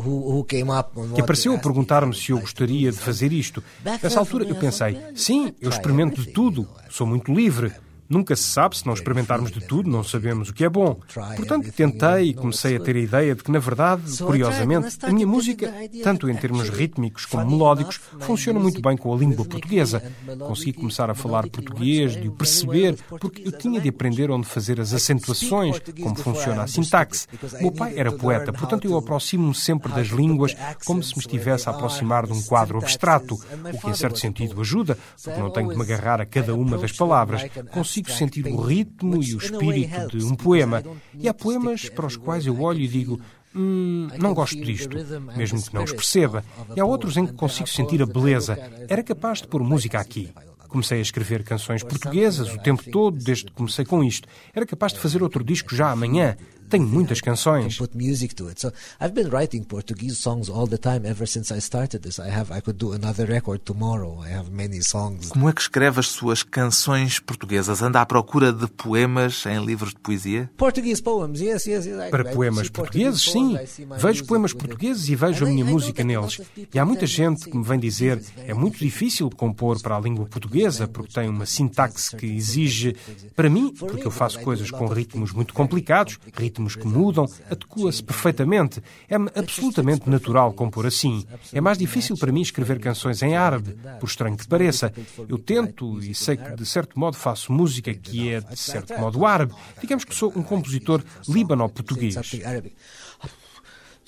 Que 1.16 1.22
apareceu 1.22 1.54
a 1.56 1.58
perguntar-me 1.58 2.16
se 2.16 2.32
eu 2.32 2.40
gostaria 2.40 2.92
de 2.92 2.98
do 2.98 3.04
fazer 3.04 3.32
isto. 3.32 3.64
Nessa 3.84 4.20
altura 4.20 4.46
eu 4.46 4.56
pensei, 4.56 4.98
sim, 5.16 5.54
eu 5.60 5.70
experimento 5.70 6.16
de 6.16 6.30
everything, 6.30 6.34
tudo, 6.34 6.68
sou 6.90 7.08
muito 7.08 7.34
livre. 7.34 7.72
Nunca 8.10 8.36
se 8.36 8.44
sabe 8.44 8.76
se 8.76 8.86
não 8.88 8.94
experimentarmos 8.94 9.52
de 9.52 9.62
tudo, 9.62 9.90
não 9.90 10.04
sabemos 10.04 10.50
o 10.50 10.54
que 10.54 10.66
é 10.66 10.70
bom. 10.70 11.00
Portanto, 11.36 11.72
tentei 11.72 12.30
e 12.30 12.34
comecei 12.34 12.76
a 12.76 12.80
ter 12.80 12.96
a 12.96 13.00
ideia 13.00 13.36
de 13.36 13.44
que, 13.44 13.52
na 13.52 13.60
verdade, 13.60 14.02
curiosamente, 14.18 14.98
a 15.04 15.12
minha 15.12 15.28
música, 15.28 15.72
tanto 16.04 16.28
em 16.28 16.36
termos 16.36 16.70
rítmicos 16.70 17.26
como 17.26 17.46
melódicos, 17.50 18.00
funciona 18.20 18.60
muito 18.60 18.82
bem 18.82 18.98
com 18.98 19.14
a 19.14 19.18
língua 19.18 19.46
portuguesa. 19.46 20.02
Consegui 20.40 20.74
começar 20.74 21.10
a 21.10 21.14
falar 21.14 21.48
português, 21.50 22.20
de 22.20 22.28
o 22.28 22.32
perceber, 22.32 22.98
porque 23.08 23.44
eu 23.46 23.52
tinha 23.52 23.80
de 23.80 23.90
aprender 23.90 24.32
onde 24.32 24.48
fazer 24.48 24.82
as 24.82 24.92
acentuações, 24.92 25.80
como 26.02 26.16
funciona 26.16 26.64
a 26.64 26.68
sintaxe. 26.68 27.28
Meu 27.62 27.72
pai 27.72 27.94
era 27.96 28.12
poeta, 28.12 28.52
portanto 28.52 28.86
eu 28.86 28.98
aproximo-me 28.98 29.54
sempre 29.54 29.92
das 29.92 30.08
línguas 30.08 30.56
como 30.84 31.04
se 31.04 31.16
me 31.16 31.22
estivesse 31.22 31.70
a 31.70 31.72
aproximar 31.72 32.26
de 32.26 32.34
um 32.34 32.42
quadro 32.42 32.80
abstrato, 32.80 33.36
o 33.36 33.78
que 33.80 33.90
em 33.90 33.94
certo 33.94 34.18
sentido 34.18 34.60
ajuda, 34.60 34.98
porque 35.24 35.40
não 35.40 35.52
tenho 35.52 35.70
de 35.70 35.76
me 35.76 35.84
agarrar 35.84 36.22
a 36.22 36.26
cada 36.26 36.56
uma 36.56 36.78
das 36.78 36.92
palavras. 36.92 37.44
Consigo 37.72 37.99
sentir 38.08 38.46
o 38.48 38.62
ritmo 38.62 39.22
e 39.22 39.34
o 39.34 39.38
espírito 39.38 40.18
de 40.18 40.26
um 40.26 40.36
poema. 40.36 40.84
E 41.14 41.28
há 41.28 41.34
poemas 41.34 41.90
para 41.90 42.06
os 42.06 42.16
quais 42.16 42.46
eu 42.46 42.62
olho 42.62 42.80
e 42.80 42.88
digo. 42.88 43.20
Hum, 43.56 44.08
não 44.20 44.34
gosto 44.34 44.62
disto, 44.64 44.96
mesmo 45.36 45.60
que 45.62 45.74
não 45.74 45.84
os 45.84 45.92
perceba. 45.92 46.44
E 46.76 46.80
há 46.80 46.86
outros 46.86 47.18
em 47.18 47.26
que 47.26 47.34
consigo 47.34 47.68
sentir 47.68 48.02
a 48.02 48.06
beleza. 48.06 48.58
Era 48.88 49.02
capaz 49.02 49.42
de 49.42 49.48
pôr 49.48 49.64
música 49.64 50.00
aqui. 50.00 50.32
Comecei 50.68 51.00
a 51.00 51.02
escrever 51.02 51.44
canções 51.44 51.84
portuguesas 51.84 52.54
o 52.54 52.60
tempo 52.60 52.84
todo, 52.92 53.18
desde 53.18 53.46
que 53.46 53.52
comecei 53.54 53.84
com 53.84 54.04
isto. 54.04 54.28
Era 54.54 54.68
capaz 54.68 54.94
de 54.94 55.00
fazer 55.00 55.24
outro 55.24 55.44
disco 55.44 55.76
já 55.76 55.90
amanhã. 55.90 56.38
Tenho 56.70 56.86
muitas 56.88 57.20
canções. 57.22 57.78
put 57.78 57.96
music 57.98 58.36
to 58.36 58.48
it. 58.50 58.62
So 58.62 58.72
I've 59.02 59.14
been 59.14 59.30
writing 59.30 59.64
Portuguese 59.64 60.16
songs 60.18 60.50
all 60.50 60.68
the 60.68 60.78
time 60.78 61.08
ever 61.08 61.28
since 61.28 61.54
I 61.54 61.60
started 61.60 62.02
this. 62.02 62.20
I 62.20 62.30
have 62.30 62.56
I 62.56 62.62
could 62.62 62.78
do 62.78 62.94
another 62.94 63.28
record 63.28 63.62
tomorrow. 63.64 64.24
I 64.26 64.34
have 64.36 64.52
many 64.52 64.84
songs. 64.84 65.30
Como 65.30 65.50
é 65.50 65.54
que 65.54 65.62
escreve 65.62 66.00
as 66.00 66.08
suas 66.08 66.44
canções 66.44 67.20
portuguesas? 67.20 67.82
Anda 67.82 68.02
à 68.02 68.06
procura 68.06 68.52
de 68.54 68.68
poemas 68.68 69.44
em 69.46 69.64
livros 69.66 69.94
de 69.94 70.00
poesia? 70.00 70.50
Portuguese 70.58 71.02
poems, 71.02 71.40
yes, 71.42 71.66
yes, 71.66 71.86
yes. 71.86 71.96
I- 72.08 72.10
Para 72.12 72.26
poemas 72.26 72.70
portugueses, 72.70 73.26
Portuguese 73.26 73.68
sim. 73.68 73.86
Vejo 73.98 74.26
poemas 74.26 74.54
portugueses 74.54 75.10
e 75.10 75.16
vejo 75.16 75.46
a 75.46 75.50
minha 75.50 75.66
música 75.66 76.04
that 76.04 76.14
a 76.14 76.20
lot 76.22 76.28
neles. 76.28 76.40
of 76.40 76.50
people 76.54 76.70
E 76.78 76.80
há 76.80 76.86
muita 76.86 77.06
gente 77.08 77.50
que 77.50 77.58
me 77.58 77.64
vem 77.64 77.80
dizer 77.80 78.22
é 78.46 78.54
muito 78.54 78.78
difícil 78.78 79.30
compor 79.30 79.82
para 79.82 79.96
a 79.96 80.00
língua 80.00 80.26
portuguesa 80.26 80.88
porque 80.88 81.14
tem 81.14 81.28
uma 81.30 81.46
sintaxe 81.46 82.16
que 82.16 82.26
exige. 82.26 82.96
Para 83.36 83.50
mim, 83.50 83.74
porque 83.74 84.06
eu 84.06 84.12
faço 84.12 84.40
coisas 84.42 84.70
com 84.70 84.86
ritmos 84.88 85.32
muito 85.32 85.54
complicados, 85.54 86.20
ritmos 86.36 86.59
que 86.68 86.88
mudam, 86.88 87.26
adequa-se 87.50 88.04
perfeitamente. 88.04 88.82
É-me 89.08 89.30
absolutamente 89.36 90.10
natural 90.10 90.54
compor 90.54 90.86
assim. 90.86 91.26
É 91.54 91.62
mais 91.62 91.78
difícil 91.78 92.18
para 92.18 92.32
mim 92.32 92.42
escrever 92.42 92.80
canções 92.80 93.22
em 93.22 93.36
árabe, 93.36 93.78
por 94.00 94.08
estranho 94.08 94.38
que 94.38 94.48
pareça. 94.48 94.94
Eu 95.28 95.38
tento 95.38 96.00
e 96.04 96.14
sei 96.14 96.38
que 96.38 96.56
de 96.56 96.66
certo 96.66 97.00
modo 97.00 97.16
faço 97.16 97.52
música 97.52 97.94
que 97.94 98.30
é 98.30 98.42
de 98.42 98.58
certo 98.58 98.98
modo 99.00 99.26
árabe. 99.26 99.54
Digamos 99.80 100.04
que 100.04 100.16
sou 100.16 100.32
um 100.36 100.44
compositor 100.44 101.04
líbano-português. 101.28 102.16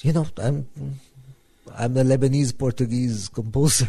You 0.04 0.14
know, 0.14 0.26
I'm 0.40 0.66
I'm 1.78 1.98
a 1.98 2.04
Lebanese 2.04 2.54
Portuguese 2.54 3.30
composer. 3.30 3.88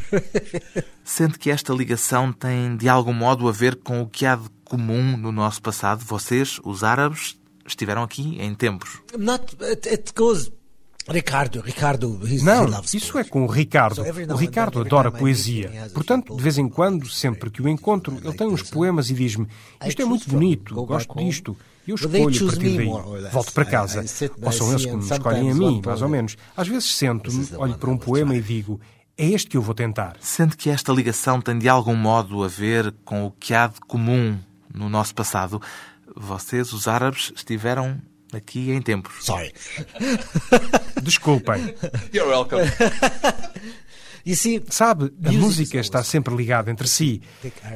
Sente 1.04 1.38
que 1.38 1.50
esta 1.50 1.72
ligação 1.72 2.32
tem 2.32 2.76
de 2.76 2.88
algum 2.88 3.12
modo 3.12 3.48
a 3.48 3.52
ver 3.52 3.76
com 3.76 4.02
o 4.02 4.08
que 4.08 4.26
há 4.26 4.36
de 4.36 4.48
comum 4.64 5.16
no 5.16 5.32
nosso 5.32 5.60
passado? 5.60 6.04
Vocês, 6.04 6.60
os 6.64 6.84
árabes, 6.84 7.38
estiveram 7.66 8.02
aqui 8.02 8.38
em 8.40 8.54
tempos. 8.54 9.00
Not 9.16 9.56
it, 9.62 9.88
it 9.88 10.12
goes 10.14 10.50
Ricardo, 11.08 11.60
Ricardo, 11.60 12.20
he's, 12.22 12.42
he 12.42 12.44
Não, 12.44 12.64
loves 12.64 12.94
isso 12.94 13.18
é 13.18 13.24
com 13.24 13.42
o 13.42 13.46
Ricardo. 13.46 14.02
O 14.30 14.36
Ricardo 14.36 14.80
adora 14.80 15.10
poesia. 15.10 15.90
Portanto, 15.92 16.36
de 16.36 16.42
vez 16.42 16.58
em 16.58 16.68
quando, 16.68 17.08
sempre 17.08 17.50
que 17.50 17.60
o 17.60 17.68
encontro, 17.68 18.16
ele 18.22 18.34
tem 18.34 18.46
uns 18.46 18.62
poemas 18.62 19.10
e 19.10 19.14
diz-me: 19.14 19.48
Isto 19.84 20.02
é 20.02 20.04
muito 20.04 20.28
bonito, 20.28 20.74
gosto 20.86 21.14
disto. 21.16 21.56
E 21.86 21.90
eu 21.90 21.96
escolho 21.96 22.28
a 22.28 22.50
partir 22.52 22.76
daí. 22.76 23.30
Volto 23.32 23.52
para 23.52 23.64
casa. 23.64 24.04
Ou 24.40 24.52
são 24.52 24.70
eles 24.70 24.86
que 24.86 24.92
me 24.92 25.02
escolhem 25.02 25.50
a 25.50 25.54
mim, 25.54 25.82
mais 25.84 26.02
ou 26.02 26.08
menos. 26.08 26.36
Às 26.56 26.68
vezes 26.68 26.94
sento-me, 26.94 27.48
olho 27.56 27.74
para 27.74 27.90
um 27.90 27.98
poema 27.98 28.36
e 28.36 28.40
digo: 28.40 28.80
É 29.18 29.26
este 29.26 29.50
que 29.50 29.56
eu 29.56 29.62
vou 29.62 29.74
tentar. 29.74 30.16
Sente 30.20 30.56
que 30.56 30.70
esta 30.70 30.92
ligação 30.92 31.40
tem 31.40 31.58
de 31.58 31.68
algum 31.68 31.96
modo 31.96 32.44
a 32.44 32.48
ver 32.48 32.94
com 33.04 33.26
o 33.26 33.32
que 33.32 33.52
há 33.52 33.66
de 33.66 33.80
comum 33.80 34.38
no 34.72 34.88
nosso 34.88 35.14
passado? 35.14 35.60
Vocês, 36.14 36.72
os 36.72 36.88
árabes, 36.88 37.32
estiveram 37.34 38.00
aqui 38.32 38.70
em 38.70 38.80
tempos. 38.80 39.24
Sorry. 39.24 39.52
Desculpem. 41.02 41.74
You're 42.12 42.28
welcome. 42.28 42.62
Sabe, 44.68 45.12
a 45.24 45.32
música 45.32 45.78
está 45.78 46.02
sempre 46.02 46.34
ligada 46.34 46.70
entre 46.70 46.86
si. 46.86 47.20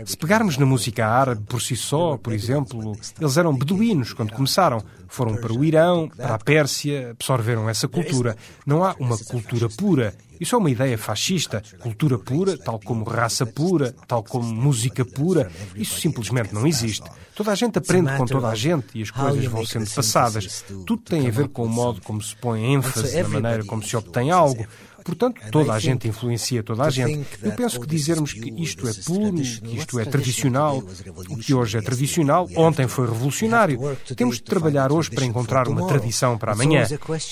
Se 0.04 0.16
pegarmos 0.16 0.56
na 0.56 0.66
música 0.66 1.06
árabe 1.06 1.42
por 1.46 1.61
si 1.61 1.76
só, 1.76 2.16
por 2.16 2.32
exemplo, 2.32 2.96
eles 3.20 3.37
eram 3.37 3.56
beduínos 3.56 4.12
quando 4.12 4.32
começaram. 4.32 4.82
Foram 5.09 5.37
para 5.37 5.52
o 5.52 5.64
Irão, 5.64 6.09
para 6.09 6.35
a 6.35 6.38
Pérsia, 6.38 7.11
absorveram 7.11 7.68
essa 7.68 7.88
cultura. 7.88 8.37
Não 8.64 8.85
há 8.85 8.94
uma 8.98 9.16
cultura 9.16 9.68
pura. 9.68 10.14
Isso 10.38 10.54
é 10.54 10.59
uma 10.59 10.70
ideia 10.70 10.98
fascista. 10.98 11.62
Cultura 11.80 12.18
pura, 12.18 12.59
tal 12.59 12.78
como 12.78 13.04
raça 13.04 13.46
pura, 13.46 13.94
tal 14.06 14.22
como 14.22 14.46
música 14.52 15.04
pura, 15.04 15.50
isso 15.74 16.00
simplesmente 16.00 16.52
não 16.52 16.66
existe. 16.66 17.09
Toda 17.35 17.52
a 17.52 17.54
gente 17.54 17.78
aprende 17.78 18.14
com 18.16 18.26
toda 18.26 18.48
a 18.48 18.54
gente 18.54 18.87
e 18.94 19.02
as 19.02 19.11
coisas 19.11 19.44
vão 19.46 19.64
sendo 19.64 19.88
passadas. 19.90 20.64
Tudo 20.87 20.98
tem 20.98 21.26
a 21.26 21.30
ver 21.30 21.48
com 21.48 21.64
o 21.64 21.68
modo 21.68 22.00
como 22.02 22.20
se 22.20 22.37
põe 22.37 22.74
ênfase, 22.74 23.22
na 23.22 23.28
maneira 23.28 23.64
como 23.64 23.82
se 23.82 23.96
obtém 23.96 24.30
algo. 24.30 24.66
Portanto, 25.07 25.40
toda 25.53 25.73
a 25.73 25.79
gente 25.79 26.09
influencia 26.09 26.64
toda 26.64 26.83
a 26.83 26.90
gente. 26.90 27.29
Eu 27.40 27.53
penso 27.53 27.81
que 27.81 27.87
dizermos 27.87 28.33
que 28.33 28.53
isto 28.61 28.88
é 28.88 28.92
puro, 28.92 29.37
que 29.37 29.77
isto 29.77 30.01
é 30.01 30.05
tradicional, 30.05 30.83
o 31.29 31.37
que 31.37 31.55
hoje 31.55 31.79
é 31.79 31.81
tradicional, 31.81 32.49
ontem 32.57 32.88
foi 32.88 33.07
revolucionário. 33.07 33.97
Temos 34.16 34.37
de 34.37 34.42
trabalhar 34.42 34.90
hoje 34.90 35.09
para 35.11 35.25
encontrar 35.25 35.69
uma 35.69 35.87
tradição 35.87 36.37
para 36.37 36.53
amanhã. 36.53 36.85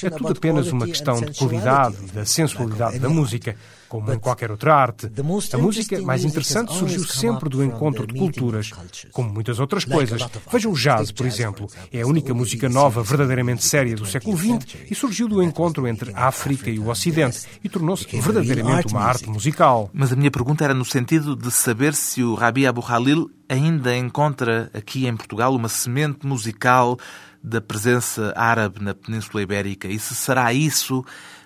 É 0.05 0.11
tudo 0.11 0.29
apenas 0.29 0.71
uma 0.71 0.87
questão 0.87 1.21
de 1.21 1.37
qualidade 1.37 1.97
e 2.01 2.13
da 2.13 2.25
sensualidade 2.25 3.01
da 3.01 3.09
música 3.09 3.57
como 3.94 4.12
em 4.12 4.18
qualquer 4.18 4.50
outra 4.50 4.74
arte. 4.74 5.09
A 5.52 5.59
música 5.59 6.02
mais 6.02 6.24
interessante 6.24 6.74
surgiu 6.74 7.04
sempre 7.07 7.48
do 7.48 7.62
encontro 7.62 8.04
de 8.04 8.18
culturas, 8.18 8.72
como 9.12 9.30
muitas 9.33 9.61
outras 9.61 9.85
coisas. 9.85 10.20
Veja 10.50 10.68
o 10.68 10.72
jazz, 10.72 11.12
por 11.12 11.24
exemplo. 11.24 11.68
É 11.92 12.00
a 12.00 12.07
única 12.07 12.35
música 12.35 12.68
nova 12.68 13.04
verdadeiramente 13.04 13.64
séria 13.64 13.94
do 13.94 14.04
século 14.04 14.37
XX 14.37 14.90
e 14.90 14.94
surgiu 14.96 15.28
do 15.28 15.40
encontro 15.40 15.87
entre 15.87 16.12
a 16.12 16.26
África 16.26 16.68
e 16.68 16.80
o 16.80 16.88
Ocidente 16.88 17.46
e 17.62 17.68
tornou-se 17.68 18.04
verdadeiramente 18.20 18.88
uma 18.88 19.02
arte 19.02 19.30
musical. 19.30 19.88
Mas 19.92 20.12
a 20.12 20.16
minha 20.16 20.30
pergunta 20.30 20.64
era 20.64 20.74
no 20.74 20.85
sentido 20.85 21.37
de 21.37 21.52
saber 21.52 21.94
se 21.94 22.20
o 22.20 22.35
Rabi 22.35 22.66
Abu 22.66 22.80
Khalil 22.80 23.30
ainda 23.48 23.96
encontra 23.96 24.72
aqui 24.74 25.07
em 25.07 25.16
Portugal 25.16 25.54
uma 25.54 25.68
semente 25.68 26.26
musical 26.26 26.98
da 27.44 27.61
presença 27.61 28.33
árabe 28.35 28.83
na 28.83 28.94
Península 28.94 29.42
Ibérica 29.42 29.87
e 29.87 29.98
se 29.98 30.14
será 30.14 30.52
isso 30.52 31.04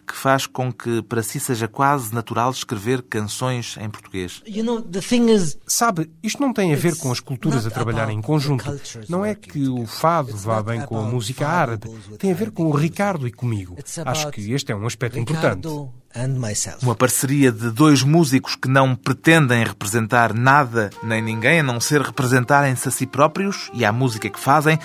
que 0.09 0.17
faz 0.17 0.47
com 0.47 0.73
que 0.73 1.03
para 1.03 1.23
si 1.23 1.39
seja 1.39 1.69
quase 1.69 2.15
natural 2.15 2.51
escrever 2.51 3.03
canções 3.03 3.77
em 3.79 3.89
português? 3.91 4.43
Sabe, 5.67 6.11
isto 6.23 6.41
não 6.41 6.53
tem 6.53 6.73
a 6.73 6.77
ver 6.77 6.97
com 6.97 7.13
as 7.13 7.21
culturas 7.21 7.67
a 7.67 7.71
trabalhar 7.71 8.09
em 8.09 8.21
conjunto. 8.21 8.65
Não 9.09 9.25
é 9.25 9.35
que 9.35 9.69
o 9.69 9.87
fado 9.87 10.35
vá 10.37 10.63
bem 10.63 10.81
com 10.81 10.99
a 10.99 11.03
música 11.03 11.47
árabe. 11.47 11.89
Tem 12.19 12.33
a 12.33 12.35
ver 12.35 12.51
com 12.51 12.65
o 12.65 12.75
Ricardo 12.75 13.29
e 13.29 13.33
comigo. 13.33 13.77
Acho 14.05 14.31
que 14.31 14.53
este 14.53 14.73
é 14.73 14.77
um 14.77 14.87
aspecto 14.87 15.19
importante. 15.19 15.69
Uma 16.83 16.95
parceria 16.95 17.53
de 17.53 17.71
dois 17.71 18.03
músicos 18.03 18.57
que 18.57 18.69
não 18.69 18.97
pretendem 18.97 19.63
representar 19.63 20.33
nada 20.33 20.91
nem 21.03 21.21
ninguém, 21.23 21.61
a 21.61 21.63
não 21.63 21.81
ser 21.81 22.01
representarem-se 22.01 22.89
a 22.89 22.91
si 22.91 23.07
próprios 23.07 23.71
e 23.75 23.85
a 23.85 23.93
música 23.93 24.29
que 24.29 24.41
fazem. 24.41 24.79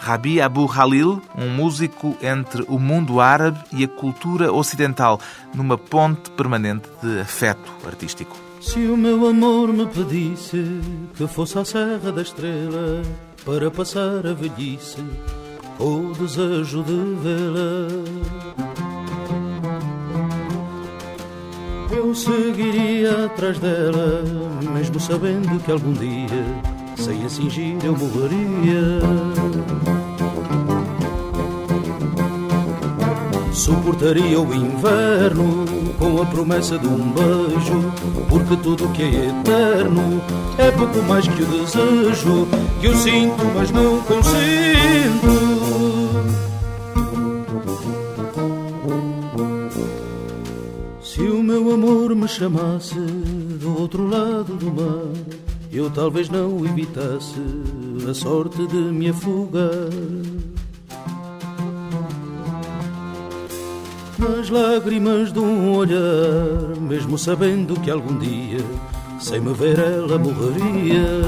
Rabi 0.00 0.40
Abu 0.40 0.66
Khalil, 0.66 1.20
um 1.36 1.50
músico 1.50 2.16
entre 2.22 2.64
o 2.68 2.78
mundo 2.78 3.20
árabe 3.20 3.60
e 3.70 3.84
a 3.84 3.88
cultura 3.88 4.50
ocidental, 4.50 5.20
numa 5.54 5.76
ponte 5.76 6.30
permanente 6.30 6.88
de 7.02 7.20
afeto 7.20 7.70
artístico. 7.86 8.34
Se 8.62 8.78
o 8.78 8.96
meu 8.96 9.28
amor 9.28 9.68
me 9.72 9.86
pedisse 9.86 10.80
que 11.14 11.26
fosse 11.26 11.58
à 11.58 11.64
Serra 11.66 12.10
da 12.12 12.22
Estrela 12.22 13.02
para 13.44 13.70
passar 13.70 14.26
a 14.26 14.32
velhice, 14.32 15.04
o 15.78 16.12
desejo 16.18 16.82
de 16.82 16.92
vê-la. 17.22 18.40
Eu 21.94 22.14
seguiria 22.14 23.26
atrás 23.26 23.58
dela, 23.58 24.22
mesmo 24.74 24.98
sabendo 24.98 25.62
que 25.62 25.72
algum 25.72 25.92
dia, 25.92 26.44
sem 26.96 27.24
a 27.24 27.28
cingir, 27.28 27.76
eu 27.84 27.96
morreria. 27.96 29.49
Suportaria 33.52 34.40
o 34.40 34.54
inverno 34.54 35.64
com 35.98 36.22
a 36.22 36.26
promessa 36.26 36.78
de 36.78 36.86
um 36.86 37.12
beijo, 37.12 37.92
porque 38.28 38.56
tudo 38.56 38.88
que 38.92 39.02
é 39.02 39.28
eterno 39.28 40.22
é 40.56 40.70
pouco 40.70 41.02
mais 41.02 41.28
que 41.28 41.42
o 41.42 41.46
desejo 41.46 42.48
que 42.80 42.86
eu 42.86 42.96
sinto, 42.96 43.44
mas 43.54 43.70
não 43.70 44.00
consinto. 44.02 45.50
Se 51.02 51.20
o 51.20 51.42
meu 51.42 51.74
amor 51.74 52.14
me 52.14 52.26
chamasse 52.26 52.94
do 52.98 53.78
outro 53.78 54.08
lado 54.08 54.56
do 54.56 54.72
mar, 54.72 55.12
eu 55.70 55.90
talvez 55.90 56.30
não 56.30 56.64
evitasse 56.64 57.40
a 58.08 58.14
sorte 58.14 58.66
de 58.66 58.76
me 58.76 59.10
afogar. 59.10 59.90
nas 64.20 64.50
lágrimas 64.50 65.32
de 65.32 65.38
um 65.38 65.74
olhar, 65.74 66.76
mesmo 66.80 67.16
sabendo 67.16 67.78
que 67.80 67.90
algum 67.90 68.18
dia, 68.18 68.64
sem 69.18 69.40
me 69.40 69.52
ver, 69.54 69.78
ela 69.78 70.18
morreria. 70.18 71.22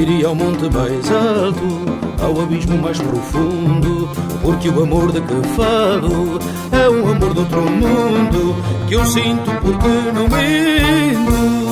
Iria 0.00 0.26
ao 0.26 0.34
monte 0.34 0.68
mais 0.70 1.10
alto, 1.10 2.22
ao 2.22 2.40
abismo 2.42 2.78
mais 2.78 2.98
profundo, 3.00 4.08
porque 4.42 4.68
o 4.68 4.82
amor 4.82 5.12
de 5.12 5.20
que 5.20 5.48
falo 5.56 6.38
é 6.72 6.90
um 6.90 7.10
amor 7.10 7.32
de 7.32 7.40
outro 7.40 7.62
mundo 7.62 8.56
que 8.88 8.94
eu 8.94 9.04
sinto 9.04 9.50
porque 9.62 9.88
não 10.12 10.24
minto. 10.24 11.65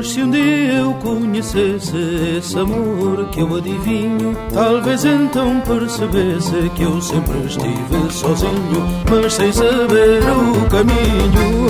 Mas 0.00 0.12
se 0.12 0.22
um 0.22 0.30
dia 0.30 0.72
eu 0.78 0.94
conhecesse 0.94 1.94
esse 2.38 2.58
amor 2.58 3.28
que 3.28 3.40
eu 3.40 3.54
adivinho, 3.54 4.34
talvez 4.50 5.04
então 5.04 5.60
percebesse 5.60 6.70
que 6.74 6.84
eu 6.84 6.98
sempre 7.02 7.38
estive 7.40 8.10
sozinho, 8.10 9.04
mas 9.10 9.34
sem 9.34 9.52
saber 9.52 10.22
o 10.22 10.66
caminho. 10.70 11.66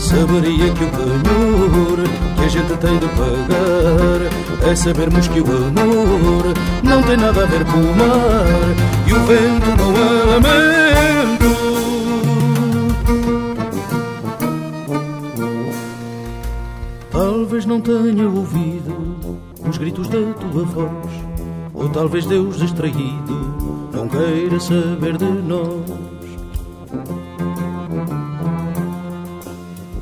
Saberia 0.00 0.72
que 0.72 0.82
o 0.82 0.88
penhor 0.88 2.08
que 2.34 2.44
a 2.44 2.48
gente 2.48 2.76
tem 2.78 2.98
de 2.98 3.06
pagar 3.06 4.68
é 4.68 4.74
sabermos 4.74 5.28
que 5.28 5.40
o 5.40 5.44
amor 5.44 6.54
não 6.82 7.00
tem 7.04 7.16
nada 7.16 7.44
a 7.44 7.46
ver 7.46 7.64
com 7.66 7.78
o 7.78 7.96
mar 7.96 9.06
e 9.06 9.12
o 9.12 9.20
vento 9.26 9.76
não 9.78 9.92
é 9.96 10.24
lamento. 10.24 10.77
Não 17.68 17.82
tenha 17.82 18.26
ouvido 18.26 19.38
os 19.68 19.76
gritos 19.76 20.08
da 20.08 20.32
tua 20.32 20.64
voz, 20.64 21.12
ou 21.74 21.86
talvez 21.90 22.24
Deus 22.24 22.56
distraído 22.56 23.90
não 23.92 24.08
queira 24.08 24.58
saber 24.58 25.18
de 25.18 25.26
nós. 25.26 25.84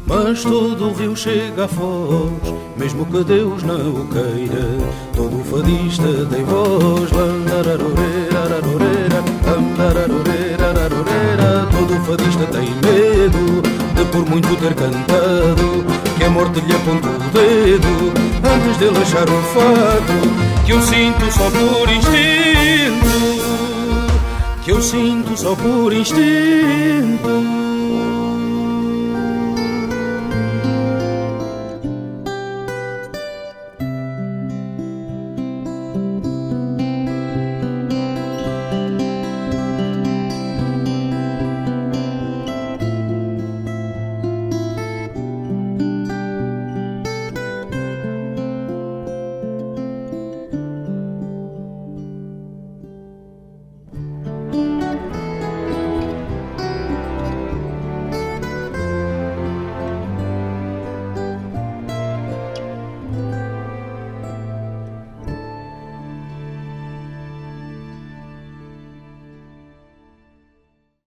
Mas 0.07 0.44
todo 0.44 0.90
o 0.90 0.94
rio 0.94 1.16
chega 1.16 1.64
a 1.64 1.68
foz, 1.68 2.55
mesmo 2.76 3.05
que 3.07 3.24
Deus 3.24 3.64
não 3.64 4.02
o 4.02 4.07
queira. 4.07 4.79
Todo 5.16 5.42
fadista 5.44 6.24
tem 6.31 6.44
voz, 6.44 7.11
todo 11.72 12.00
fadista 12.05 12.46
tem 12.46 12.68
medo 12.76 13.61
de 13.96 14.05
por 14.12 14.31
muito 14.31 14.55
ter 14.61 14.74
cantado 14.74 16.06
a 16.27 16.31
morte 16.31 16.61
lhe 16.61 16.75
apontou 16.75 17.12
o 17.12 17.19
dedo 17.31 18.12
antes 18.43 18.79
de 18.79 18.89
achar 19.01 19.29
o 19.29 19.43
fato 19.55 20.12
que 20.65 20.73
eu 20.73 20.83
sinto 20.83 21.33
só 21.33 21.49
por 21.51 21.89
instinto, 21.89 23.07
que 24.62 24.73
eu 24.73 24.83
sinto 24.83 25.37
só 25.37 25.55
por 25.55 25.93
instinto. 25.93 27.56